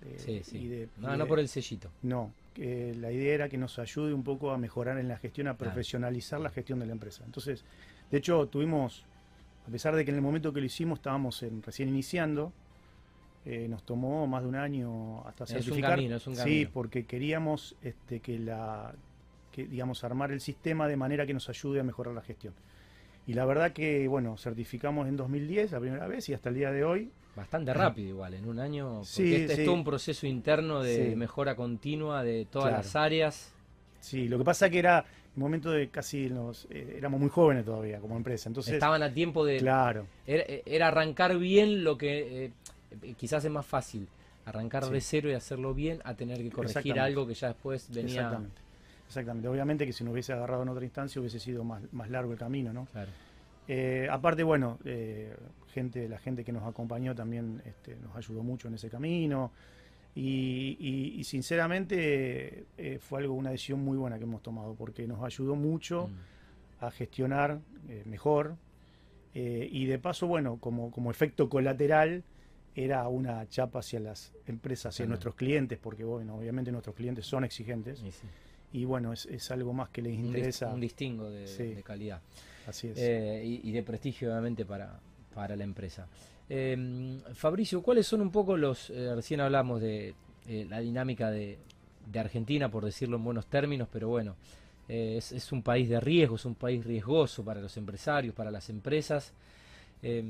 Eh, 0.02 0.16
Sí, 0.18 0.32
y 0.38 0.44
sí. 0.44 0.68
de- 0.68 0.90
no, 0.98 1.14
y 1.16 1.18
no 1.18 1.28
por 1.28 1.40
el 1.40 1.48
sellito. 1.48 1.90
No, 2.04 2.32
que 2.54 2.94
la 2.96 3.12
idea 3.12 3.34
era 3.36 3.50
que 3.50 3.58
nos 3.58 3.80
ayude 3.80 4.14
un 4.14 4.24
poco 4.24 4.52
a 4.52 4.58
mejorar 4.58 4.98
en 5.00 5.08
la 5.08 5.18
gestión, 5.18 5.48
a 5.48 5.56
Claro. 5.56 5.72
profesionalizar 5.74 6.40
la 6.40 6.50
gestión 6.50 6.80
de 6.80 6.86
la 6.86 6.94
empresa. 6.94 7.24
Entonces, 7.26 7.64
de 8.12 8.18
hecho, 8.18 8.48
tuvimos, 8.48 9.06
a 9.68 9.72
pesar 9.72 9.96
de 9.96 10.04
que 10.06 10.12
en 10.12 10.16
el 10.18 10.22
momento 10.22 10.52
que 10.54 10.60
lo 10.60 10.66
hicimos 10.66 11.00
estábamos 11.00 11.42
en- 11.44 11.62
recién 11.64 11.90
iniciando, 11.90 12.52
eh, 13.46 13.68
nos 13.70 13.84
tomó 13.84 14.28
más 14.28 14.44
de 14.44 14.50
un 14.50 14.56
año 14.56 15.26
hasta 15.28 15.46
Es 15.46 15.68
un 15.70 15.82
camino, 15.82 16.16
es 16.18 16.28
un 16.28 16.36
Sí, 16.36 16.42
camino. 16.42 16.70
porque 16.74 17.06
queríamos 17.06 17.76
este, 17.82 18.20
que 18.20 18.38
la, 18.38 18.94
que, 19.52 19.66
digamos, 19.66 20.04
armar 20.04 20.32
el 20.32 20.42
sistema 20.42 20.88
de 20.88 20.96
manera 20.98 21.26
que 21.26 21.34
nos 21.34 21.50
ayude 21.50 21.80
a 21.80 21.84
mejorar 21.84 22.14
la 22.16 22.22
gestión. 22.22 22.54
Y 23.28 23.34
la 23.34 23.46
verdad 23.46 23.74
que, 23.74 24.08
bueno, 24.08 24.38
certificamos 24.38 25.08
en 25.08 25.16
2010 25.18 25.72
la 25.72 25.80
primera 25.80 26.08
vez 26.08 26.28
y 26.30 26.34
hasta 26.34 26.50
el 26.50 26.56
día 26.56 26.72
de 26.72 26.84
hoy 26.84 27.12
Bastante 27.36 27.74
rápido 27.74 28.10
igual, 28.10 28.34
en 28.34 28.50
un 28.50 28.60
año. 28.60 28.90
Porque 28.96 29.06
Sí, 29.08 29.36
este 29.36 29.56
sí. 29.56 29.62
es 29.62 29.66
todo 29.66 29.76
un 29.76 29.84
proceso 29.86 30.28
interno 30.28 30.82
de 30.82 31.12
Sí. 31.12 31.16
mejora 31.16 31.56
continua 31.56 32.24
de 32.24 32.46
todas 32.46 32.70
Claro. 32.70 32.84
las 32.84 32.96
áreas. 32.96 33.54
Sí, 34.02 34.28
lo 34.28 34.38
que 34.38 34.44
pasa 34.44 34.70
que 34.70 34.80
era, 34.80 35.06
un 35.36 35.44
momento 35.44 35.72
de 35.72 35.90
casi 35.90 36.30
nos 36.30 36.66
eh, 36.70 36.96
éramos 36.98 37.20
muy 37.20 37.30
jóvenes 37.30 37.64
todavía 37.66 38.00
como 38.00 38.18
empresa. 38.18 38.50
Entonces, 38.50 38.74
Estaban 38.74 39.04
a 39.04 39.14
tiempo 39.14 39.46
de... 39.46 39.58
claro, 39.58 40.06
Era, 40.26 40.44
era 40.66 40.88
arrancar 40.88 41.38
bien 41.38 41.84
lo 41.84 41.98
que 41.98 42.46
eh, 42.46 42.52
eh, 43.04 43.14
quizás 43.16 43.46
es 43.46 43.52
más 43.52 43.66
fácil. 43.66 44.08
Arrancar 44.46 44.90
de 44.90 45.00
cero 45.00 45.30
y 45.30 45.34
hacerlo 45.34 45.74
bien 45.74 46.02
a 46.04 46.16
tener 46.16 46.40
que 46.40 46.50
corregir 46.50 47.00
algo 47.00 47.28
que 47.28 47.36
ya 47.36 47.50
después 47.50 47.90
venía... 47.94 48.16
exactamente. 48.22 48.62
Exactamente. 49.10 49.48
Obviamente 49.48 49.86
que 49.88 49.92
si 49.94 50.04
nos 50.04 50.14
hubiese 50.14 50.34
agarrado 50.34 50.62
en 50.64 50.70
otra 50.70 50.86
instancia 50.86 51.20
hubiese 51.20 51.40
sido 51.40 51.64
más, 51.64 51.82
más 51.92 52.10
largo 52.12 52.32
el 52.32 52.38
camino, 52.38 52.72
¿no? 52.72 52.86
Claro. 52.92 53.10
Eh, 53.68 54.08
aparte, 54.10 54.44
bueno, 54.44 54.78
eh, 54.86 55.36
gente, 55.74 56.08
la 56.08 56.20
gente 56.20 56.44
que 56.46 56.52
nos 56.52 56.64
acompañó 56.64 57.16
también 57.16 57.62
este, 57.66 57.96
nos 57.98 58.16
ayudó 58.16 58.44
mucho 58.44 58.68
en 58.68 58.76
ese 58.76 58.90
camino. 58.90 59.52
Y, 60.16 60.76
y- 60.80 61.20
y 61.20 61.24
sinceramente 61.24 62.66
eh, 62.78 63.00
fue 63.00 63.20
algo, 63.22 63.34
una 63.34 63.50
decisión 63.52 63.84
muy 63.84 63.98
buena 63.98 64.18
que 64.18 64.24
hemos 64.26 64.42
tomado, 64.44 64.76
porque 64.76 65.08
nos 65.08 65.24
ayudó 65.24 65.56
mucho 65.56 66.08
Mm. 66.08 66.86
a 66.86 66.92
gestionar 66.92 67.60
eh, 67.90 68.04
mejor. 68.06 68.56
y 69.34 69.86
de 69.86 70.00
paso, 70.00 70.28
bueno, 70.28 70.58
como, 70.60 70.92
como 70.92 71.10
efecto 71.12 71.48
colateral, 71.50 72.24
era 72.76 73.08
una 73.08 73.48
chapa 73.48 73.80
hacia 73.80 74.00
las 74.00 74.34
empresas, 74.48 74.88
hacia 74.94 75.04
Claro. 75.06 75.10
nuestros 75.10 75.36
clientes, 75.36 75.78
porque 75.80 76.04
bueno, 76.04 76.36
obviamente 76.36 76.72
nuestros 76.72 76.96
clientes 76.96 77.26
son 77.26 77.44
exigentes. 77.44 78.02
Y 78.04 78.12
sí. 78.12 78.28
Y 78.72 78.86
bueno, 78.86 79.14
es, 79.14 79.26
es 79.26 79.50
algo 79.52 79.74
más 79.74 79.90
que 79.90 80.02
les 80.02 80.14
interesa. 80.14 80.68
un 80.74 80.80
distingo 80.82 81.30
de, 81.30 81.48
Sí. 81.48 81.64
de 81.74 81.84
calidad. 81.84 82.22
Así 82.68 82.88
es. 82.90 82.98
Eh, 83.00 83.44
y, 83.46 83.70
y 83.70 83.72
de 83.72 83.82
prestigio 83.84 84.30
obviamente 84.30 84.66
para, 84.66 85.00
para 85.34 85.56
la 85.56 85.64
empresa. 85.64 86.08
Eh, 86.50 87.20
Fabricio, 87.34 87.82
¿cuáles 87.82 88.06
son 88.08 88.22
un 88.22 88.32
poco 88.32 88.58
los, 88.58 88.90
eh, 88.90 89.14
recién 89.16 89.40
hablamos 89.42 89.82
de 89.82 90.14
eh, 90.48 90.66
la 90.70 90.80
dinámica 90.80 91.30
de, 91.32 91.58
de 92.12 92.20
Argentina, 92.20 92.70
por 92.70 92.86
decirlo 92.86 93.18
en 93.18 93.24
buenos 93.24 93.46
términos, 93.48 93.88
pero 93.92 94.08
bueno, 94.10 94.36
es, 94.88 95.32
es 95.32 95.52
un 95.52 95.62
país 95.62 95.88
de 95.90 96.00
riesgo, 96.00 96.36
es 96.38 96.46
un 96.46 96.56
país 96.56 96.84
riesgoso 96.84 97.44
para 97.46 97.62
los 97.62 97.78
empresarios, 97.78 98.34
para 98.34 98.50
las 98.50 98.70
empresas. 98.70 99.34
Eh, 100.02 100.24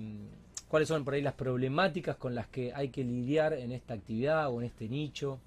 ¿Cuáles 0.67 0.87
son 0.89 1.03
por 1.05 1.13
ahí 1.15 1.21
las 1.21 1.33
problemáticas 1.33 2.17
con 2.17 2.35
las 2.35 2.47
que 2.47 2.71
hay 2.73 2.89
que 2.89 3.03
lidiar 3.03 3.53
en 3.53 3.71
esta 3.71 3.93
actividad 3.95 4.49
o 4.51 4.59
en 4.61 4.67
este 4.67 4.87
nicho, 4.87 5.39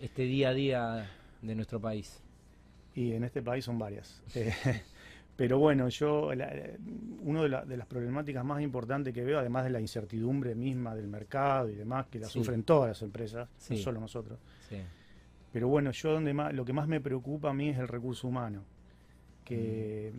este 0.00 0.22
día 0.24 0.50
a 0.50 0.52
día 0.52 1.10
de 1.42 1.54
nuestro 1.54 1.80
país? 1.80 2.22
Y 2.94 3.12
en 3.12 3.24
este 3.24 3.42
país 3.42 3.64
son 3.64 3.78
varias. 3.78 4.22
Eh, 4.34 4.52
pero 5.36 5.58
bueno, 5.58 5.88
yo, 5.88 6.30
una 7.22 7.42
de, 7.42 7.48
la- 7.48 7.64
de 7.64 7.76
las 7.78 7.86
problemáticas 7.86 8.44
más 8.44 8.60
importantes 8.60 9.14
que 9.14 9.24
veo, 9.24 9.38
además 9.38 9.64
de 9.64 9.70
la 9.70 9.80
incertidumbre 9.80 10.54
misma 10.54 10.94
del 10.94 11.06
mercado 11.08 11.70
y 11.70 11.74
demás, 11.76 12.06
que 12.10 12.18
la 12.18 12.26
Sí. 12.26 12.34
sufren 12.40 12.62
todas 12.62 12.88
las 12.90 13.00
empresas, 13.02 13.48
Sí. 13.56 13.76
no 13.76 13.80
solo 13.80 14.00
nosotros. 14.00 14.38
Sí. 14.68 14.76
Pero 15.50 15.68
bueno, 15.68 15.92
yo 15.92 16.12
donde 16.12 16.34
más, 16.34 16.52
lo 16.52 16.66
que 16.66 16.74
más 16.74 16.86
me 16.88 17.00
preocupa 17.00 17.48
a 17.50 17.54
mí 17.54 17.70
es 17.70 17.78
el 17.78 17.88
recurso 17.88 18.28
humano, 18.28 18.64
que 19.44 20.12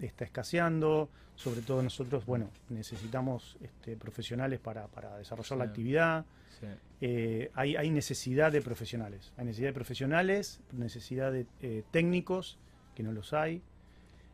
está 0.00 0.24
escaseando, 0.24 1.08
sobre 1.34 1.62
todo 1.62 1.82
nosotros, 1.82 2.24
bueno, 2.26 2.50
necesitamos 2.68 3.56
este, 3.60 3.96
profesionales 3.96 4.60
para, 4.60 4.86
para 4.88 5.16
desarrollar 5.16 5.58
la 5.58 5.64
actividad. 5.64 6.24
sí. 6.60 6.66
Eh, 7.00 7.50
hay, 7.54 7.76
hay 7.76 7.90
necesidad 7.90 8.50
de 8.50 8.62
profesionales. 8.62 9.32
Hay 9.36 9.44
necesidad 9.44 9.68
de 9.68 9.74
profesionales, 9.74 10.60
necesidad 10.72 11.32
de 11.32 11.46
eh, 11.60 11.82
técnicos, 11.90 12.58
que 12.94 13.02
no 13.02 13.12
los 13.12 13.32
hay. 13.34 13.60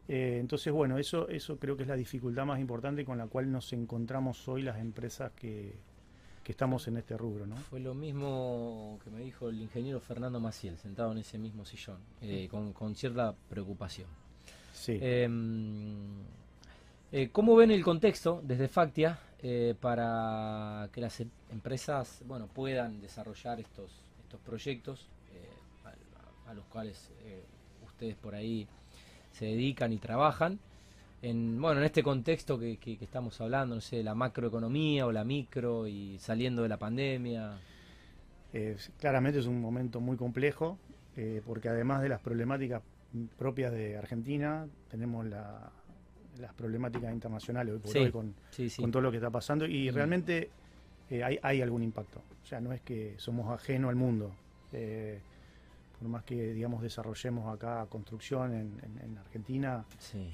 Eh, 0.08 0.38
entonces, 0.40 0.72
bueno, 0.72 0.98
eso, 0.98 1.28
eso 1.28 1.58
creo 1.58 1.76
que 1.76 1.82
es 1.82 1.88
la 1.88 1.96
dificultad 1.96 2.44
más 2.44 2.60
importante 2.60 3.04
con 3.04 3.18
la 3.18 3.26
cual 3.26 3.50
nos 3.50 3.72
encontramos 3.72 4.46
hoy 4.48 4.62
las 4.62 4.78
empresas 4.78 5.32
que, 5.32 5.74
que 6.42 6.52
estamos 6.52 6.88
en 6.88 6.96
este 6.96 7.16
rubro, 7.16 7.46
¿no? 7.46 7.56
Fue 7.56 7.80
lo 7.80 7.94
mismo 7.94 8.98
que 9.04 9.10
me 9.10 9.20
dijo 9.20 9.48
el 9.48 9.60
ingeniero 9.60 10.00
Fernando 10.00 10.40
Maciel, 10.40 10.78
sentado 10.78 11.12
en 11.12 11.18
ese 11.18 11.38
mismo 11.38 11.64
sillón, 11.64 11.98
eh, 12.22 12.48
con, 12.50 12.72
con 12.72 12.94
cierta 12.94 13.34
preocupación. 13.48 14.08
Sí. 14.72 14.98
Eh, 15.00 15.28
eh, 17.12 17.28
¿Cómo 17.32 17.56
ven 17.56 17.70
el 17.70 17.82
contexto 17.82 18.40
desde 18.44 18.68
Factia 18.68 19.18
eh, 19.42 19.74
para 19.80 20.88
que 20.92 21.00
las 21.00 21.18
em- 21.20 21.30
empresas 21.50 22.22
bueno, 22.26 22.46
puedan 22.46 23.00
desarrollar 23.00 23.58
estos, 23.60 23.90
estos 24.22 24.40
proyectos 24.40 25.08
eh, 25.34 25.88
a, 26.46 26.50
a 26.50 26.54
los 26.54 26.64
cuales 26.66 27.10
ustedes 27.86 28.14
por 28.16 28.34
ahí 28.34 28.66
se 29.32 29.46
dedican 29.46 29.92
y 29.92 29.98
trabajan? 29.98 30.58
En, 31.22 31.60
bueno, 31.60 31.80
en 31.80 31.86
este 31.86 32.02
contexto 32.02 32.58
que, 32.58 32.78
que- 32.78 32.96
que 32.96 33.04
estamos 33.04 33.38
hablando, 33.40 33.74
no 33.74 33.80
sé, 33.80 34.02
la 34.02 34.14
macroeconomía 34.14 35.06
o 35.06 35.12
la 35.12 35.24
micro 35.24 35.86
y 35.86 36.18
saliendo 36.18 36.62
de 36.62 36.68
la 36.68 36.78
pandemia. 36.78 37.58
Claramente 38.98 39.38
es 39.38 39.46
un 39.46 39.60
momento 39.60 40.00
muy 40.00 40.16
complejo, 40.16 40.76
porque 41.46 41.68
además 41.68 42.02
de 42.02 42.08
las 42.08 42.20
problemáticas 42.20 42.82
propias 43.38 43.72
de 43.72 43.96
Argentina, 43.96 44.66
tenemos 44.90 45.26
la- 45.26 45.70
las 46.38 46.54
problemáticas 46.54 47.12
internacionales 47.12 47.74
hoy 47.74 47.80
por 47.80 47.92
Sí. 47.92 47.98
hoy 47.98 48.10
con, 48.12 48.34
Sí, 48.50 48.70
sí. 48.70 48.80
con 48.80 48.90
todo 48.90 49.02
lo 49.02 49.10
que 49.10 49.16
está 49.18 49.30
pasando 49.30 49.66
y 49.66 49.90
realmente 49.90 50.50
eh, 51.10 51.24
hay, 51.24 51.38
hay 51.42 51.60
algún 51.60 51.82
impacto. 51.82 52.22
O 52.42 52.46
sea, 52.46 52.60
no 52.60 52.72
es 52.72 52.80
que 52.82 53.14
somos 53.18 53.50
ajenos 53.52 53.88
al 53.88 53.96
mundo. 53.96 54.30
Eh, 54.72 55.18
por 55.98 56.08
más 56.08 56.22
que, 56.22 56.54
digamos, 56.54 56.82
desarrollemos 56.82 57.52
acá 57.52 57.84
construcción 57.90 58.54
en, 58.54 58.80
en- 58.82 59.10
en 59.10 59.18
Argentina, 59.18 59.84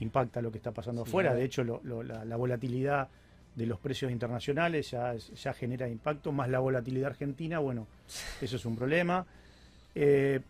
impacta 0.00 0.40
lo 0.42 0.52
que 0.52 0.58
está 0.58 0.72
pasando 0.72 1.02
afuera. 1.02 1.34
De 1.34 1.44
hecho, 1.44 1.64
lo- 1.64 1.80
lo- 1.82 2.02
la, 2.02 2.24
la 2.26 2.36
volatilidad 2.36 3.08
de 3.54 3.66
los 3.66 3.80
precios 3.80 4.12
internacionales 4.12 4.90
ya, 4.90 5.14
es- 5.14 5.32
ya 5.42 5.54
genera 5.54 5.88
impacto, 5.88 6.30
más 6.30 6.50
la 6.50 6.58
volatilidad 6.58 7.06
argentina, 7.12 7.58
bueno, 7.58 7.86
eso 8.42 8.56
es 8.56 8.64
un 8.66 8.76
problema. 8.76 9.24
Eh, 9.94 10.40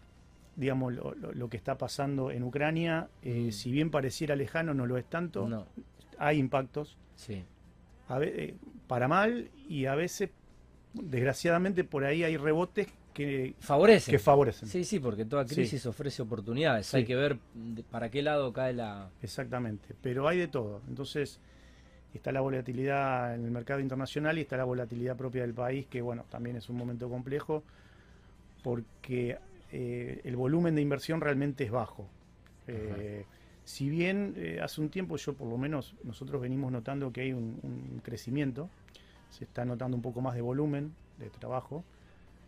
digamos, 0.56 0.92
lo, 0.94 1.14
lo- 1.14 1.32
lo 1.32 1.48
que 1.48 1.56
está 1.56 1.76
pasando 1.78 2.30
en 2.30 2.42
Ucrania, 2.42 3.08
eh, 3.22 3.48
Mm. 3.48 3.52
si 3.52 3.70
bien 3.70 3.90
pareciera 3.90 4.34
lejano, 4.36 4.74
no 4.74 4.86
lo 4.86 4.96
es 4.96 5.04
tanto. 5.04 5.48
No, 5.48 5.66
Hay 6.18 6.38
impactos, 6.38 6.96
sí. 7.14 7.44
a 8.08 8.18
eh, 8.22 8.54
para 8.86 9.06
mal, 9.06 9.50
y 9.68 9.84
a 9.86 9.94
veces, 9.94 10.30
desgraciadamente, 10.94 11.84
por 11.84 12.04
ahí 12.04 12.24
hay 12.24 12.36
rebotes 12.36 12.88
que, 13.12 13.54
Favorece. 13.60 14.10
que 14.10 14.18
favorecen. 14.18 14.68
Sí, 14.68 14.84
sí, 14.84 14.98
porque 15.00 15.24
toda 15.24 15.46
Sí. 15.46 15.54
crisis 15.54 15.84
ofrece 15.86 16.22
oportunidades. 16.22 16.86
Sí. 16.86 16.98
Hay 16.98 17.04
que 17.04 17.16
ver 17.16 17.38
para 17.90 18.10
qué 18.10 18.22
lado 18.22 18.52
cae 18.52 18.72
la. 18.72 19.10
Exactamente, 19.22 19.94
pero 20.02 20.26
hay 20.28 20.38
de 20.38 20.48
todo. 20.48 20.80
Entonces, 20.88 21.40
está 22.14 22.32
la 22.32 22.40
volatilidad 22.40 23.34
en 23.34 23.44
el 23.44 23.50
mercado 23.50 23.80
internacional 23.80 24.38
y 24.38 24.42
está 24.42 24.56
la 24.56 24.64
volatilidad 24.64 25.16
propia 25.16 25.42
del 25.42 25.52
país, 25.54 25.86
que 25.86 26.00
bueno, 26.00 26.24
también 26.30 26.56
es 26.56 26.68
un 26.70 26.76
momento 26.76 27.08
complejo, 27.10 27.62
porque 28.62 29.38
eh, 29.78 30.22
el 30.24 30.36
volumen 30.36 30.74
de 30.74 30.80
inversión 30.80 31.20
realmente 31.20 31.64
es 31.64 31.70
bajo. 31.70 32.08
Eh, 32.66 33.26
si 33.64 33.90
bien 33.90 34.32
eh, 34.38 34.58
hace 34.62 34.80
un 34.80 34.88
tiempo 34.88 35.18
yo 35.18 35.34
por 35.34 35.48
lo 35.48 35.58
menos 35.58 35.94
nosotros 36.02 36.40
venimos 36.40 36.72
notando 36.72 37.12
que 37.12 37.20
hay 37.20 37.34
un, 37.34 37.60
un 37.62 38.00
crecimiento, 38.02 38.70
se 39.28 39.44
está 39.44 39.66
notando 39.66 39.94
un 39.94 40.02
poco 40.02 40.22
más 40.22 40.34
de 40.34 40.40
volumen 40.40 40.94
de 41.18 41.28
trabajo, 41.28 41.84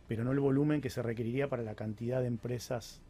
pero 0.09 0.25
no 0.25 0.33
el 0.33 0.41
volumen 0.41 0.81
que 0.81 0.89
se 0.89 1.03
requeriría 1.03 1.51
para 1.51 1.63
la 1.63 1.75
cantidad 1.75 2.23
de 2.23 2.29
empresas 2.29 3.03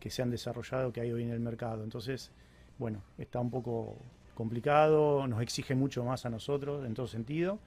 que 0.00 0.10
se 0.10 0.20
han 0.20 0.30
desarrollado 0.30 0.92
que 0.92 1.00
hay 1.00 1.12
hoy 1.12 1.22
en 1.22 1.30
el 1.30 1.38
mercado. 1.38 1.84
Entonces, 1.84 2.32
bueno, 2.76 3.04
está 3.18 3.38
un 3.38 3.52
poco 3.52 3.98
complicado, 4.34 5.28
nos 5.28 5.42
exige 5.42 5.76
mucho 5.76 6.02
más 6.02 6.26
a 6.26 6.30
nosotros 6.30 6.84
en 6.84 6.94
todo 6.94 7.06
sentido. 7.06 7.60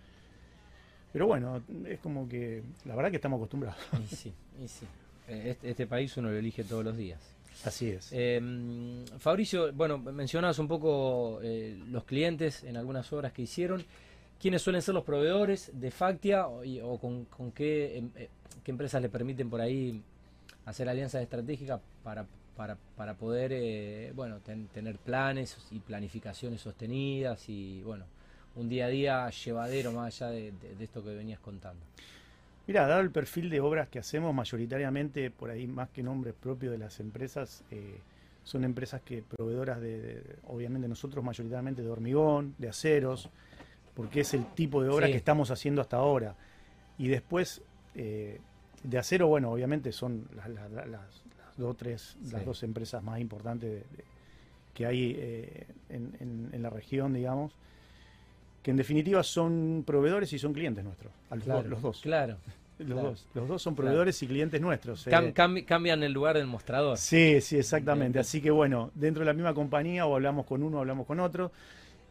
Pero 1.13 1.27
bueno, 1.27 1.61
es 1.85 1.99
como 2.01 2.27
que 2.27 2.61
la 2.83 2.93
verdad 2.93 3.09
que 3.09 3.17
estamos 3.17 3.37
acostumbrados. 3.37 3.79
Y 4.03 4.15
sí, 4.15 4.33
y 4.61 4.67
sí. 4.67 4.85
Eh, 5.27 5.49
Este, 5.51 5.69
este 5.71 5.87
país 5.87 6.15
uno 6.17 6.29
lo 6.29 6.37
elige 6.37 6.63
todos 6.63 6.83
los 6.83 6.97
días. 6.97 7.19
Así 7.65 7.89
es. 7.89 8.09
Eh, 8.11 8.41
Fabricio, 9.19 9.71
bueno, 9.73 9.97
mencionabas 9.97 10.59
un 10.59 10.67
poco 10.67 11.39
eh, 11.43 11.79
los 11.89 12.03
clientes 12.03 12.63
en 12.63 12.75
algunas 12.77 13.11
obras 13.13 13.31
que 13.31 13.43
hicieron. 13.43 13.83
¿Quiénes 14.41 14.61
suelen 14.61 14.81
ser 14.81 14.93
los 14.93 15.05
proveedores 15.05 15.71
de 15.73 15.89
Factia 15.91 16.47
o, 16.47 16.65
y- 16.65 16.81
o 16.81 16.97
con, 16.97 17.25
con 17.25 17.51
qué, 17.53 17.97
em- 17.97 18.09
eh, 18.17 18.27
qué 18.63 18.71
empresas 18.71 19.01
le 19.01 19.07
permiten 19.07 19.49
por 19.49 19.61
ahí 19.61 20.01
hacer 20.65 20.89
alianzas 20.89 21.21
estratégicas 21.21 21.79
para, 22.03 22.25
para, 22.57 22.75
para 22.97 23.13
poder 23.13 23.51
eh, 23.53 24.11
bueno, 24.15 24.39
ten- 24.39 24.67
tener 24.67 24.97
planes 24.97 25.55
y 25.71 25.79
planificaciones 25.79 26.59
sostenidas 26.59 27.47
y 27.47 27.81
bueno, 27.83 28.03
un 28.57 28.67
día 28.67 28.87
a 28.87 28.89
día 28.89 29.29
llevadero 29.29 29.93
más 29.93 30.21
allá 30.21 30.31
de, 30.31 30.51
de- 30.51 30.75
de 30.75 30.83
esto 30.83 31.01
que 31.01 31.11
venías 31.15 31.39
contando? 31.39 31.85
Mira, 32.65 32.87
dado 32.87 33.01
el 33.01 33.11
perfil 33.11 33.49
de 33.49 33.59
obras 33.59 33.89
que 33.89 33.99
hacemos, 33.99 34.33
mayoritariamente, 34.33 35.29
por 35.31 35.49
ahí 35.49 35.67
más 35.67 35.89
que 35.89 36.01
nombres 36.01 36.33
propios 36.33 36.71
de 36.71 36.77
las 36.77 36.99
empresas, 36.99 37.63
eh, 37.71 37.97
son 38.43 38.63
empresas 38.63 39.01
que 39.01 39.21
proveedoras 39.21 39.81
de, 39.81 40.01
de- 40.01 40.23
obviamente 40.47 40.87
nosotros 40.87 41.23
mayoritariamente 41.23 41.81
de 41.81 41.89
hormigón, 41.89 42.55
de 42.57 42.69
aceros, 42.69 43.29
porque 43.93 44.21
es 44.21 44.33
el 44.33 44.45
tipo 44.53 44.81
de 44.81 44.89
obra 44.89 45.07
Sí. 45.07 45.11
que 45.11 45.17
estamos 45.17 45.51
haciendo 45.51 45.81
hasta 45.81 45.97
ahora. 45.97 46.35
Y 46.97 47.07
después, 47.09 47.61
eh, 47.95 48.39
de 48.83 48.97
acero, 48.97 49.27
bueno, 49.27 49.51
obviamente 49.51 49.91
son 49.91 50.27
las, 50.35 50.49
las- 50.49 50.71
las- 50.71 50.87
las 50.89 51.57
dos, 51.57 51.75
tres, 51.77 52.17
las 52.31 52.45
dos 52.45 52.63
empresas 52.63 53.03
más 53.03 53.19
importantes 53.19 53.69
de- 53.69 53.77
de- 53.97 54.03
que 54.73 54.85
hay 54.85 55.15
eh, 55.17 55.67
en, 55.89 56.15
en- 56.19 56.49
en 56.53 56.61
la 56.61 56.69
región, 56.69 57.13
digamos, 57.13 57.55
que 58.63 58.71
en 58.71 58.77
definitiva 58.77 59.21
son 59.21 59.83
proveedores 59.85 60.31
y 60.33 60.39
son 60.39 60.53
clientes 60.53 60.83
nuestros, 60.83 61.11
a 61.29 61.35
los, 61.35 61.45
dos, 61.45 61.65
los 61.67 61.81
dos. 61.81 62.01
Claro, 62.01 62.37
Los 62.79 63.01
dos, 63.01 63.27
los 63.35 63.47
dos 63.47 63.61
son 63.61 63.75
proveedores 63.75 64.21
y 64.23 64.27
clientes 64.27 64.59
nuestros. 64.59 65.05
Eh. 65.07 65.33
cambian 65.33 66.03
el 66.03 66.11
lugar 66.11 66.35
del 66.35 66.47
mostrador. 66.47 66.97
Sí, 66.97 67.39
sí, 67.39 67.57
exactamente. 67.57 68.19
Así 68.19 68.41
que 68.41 68.51
bueno, 68.51 68.91
dentro 68.95 69.21
de 69.21 69.27
la 69.27 69.33
misma 69.33 69.53
compañía 69.53 70.05
o 70.05 70.15
hablamos 70.15 70.45
con 70.45 70.63
uno 70.63 70.77
o 70.77 70.79
hablamos 70.81 71.05
con 71.05 71.19
otro. 71.19 71.51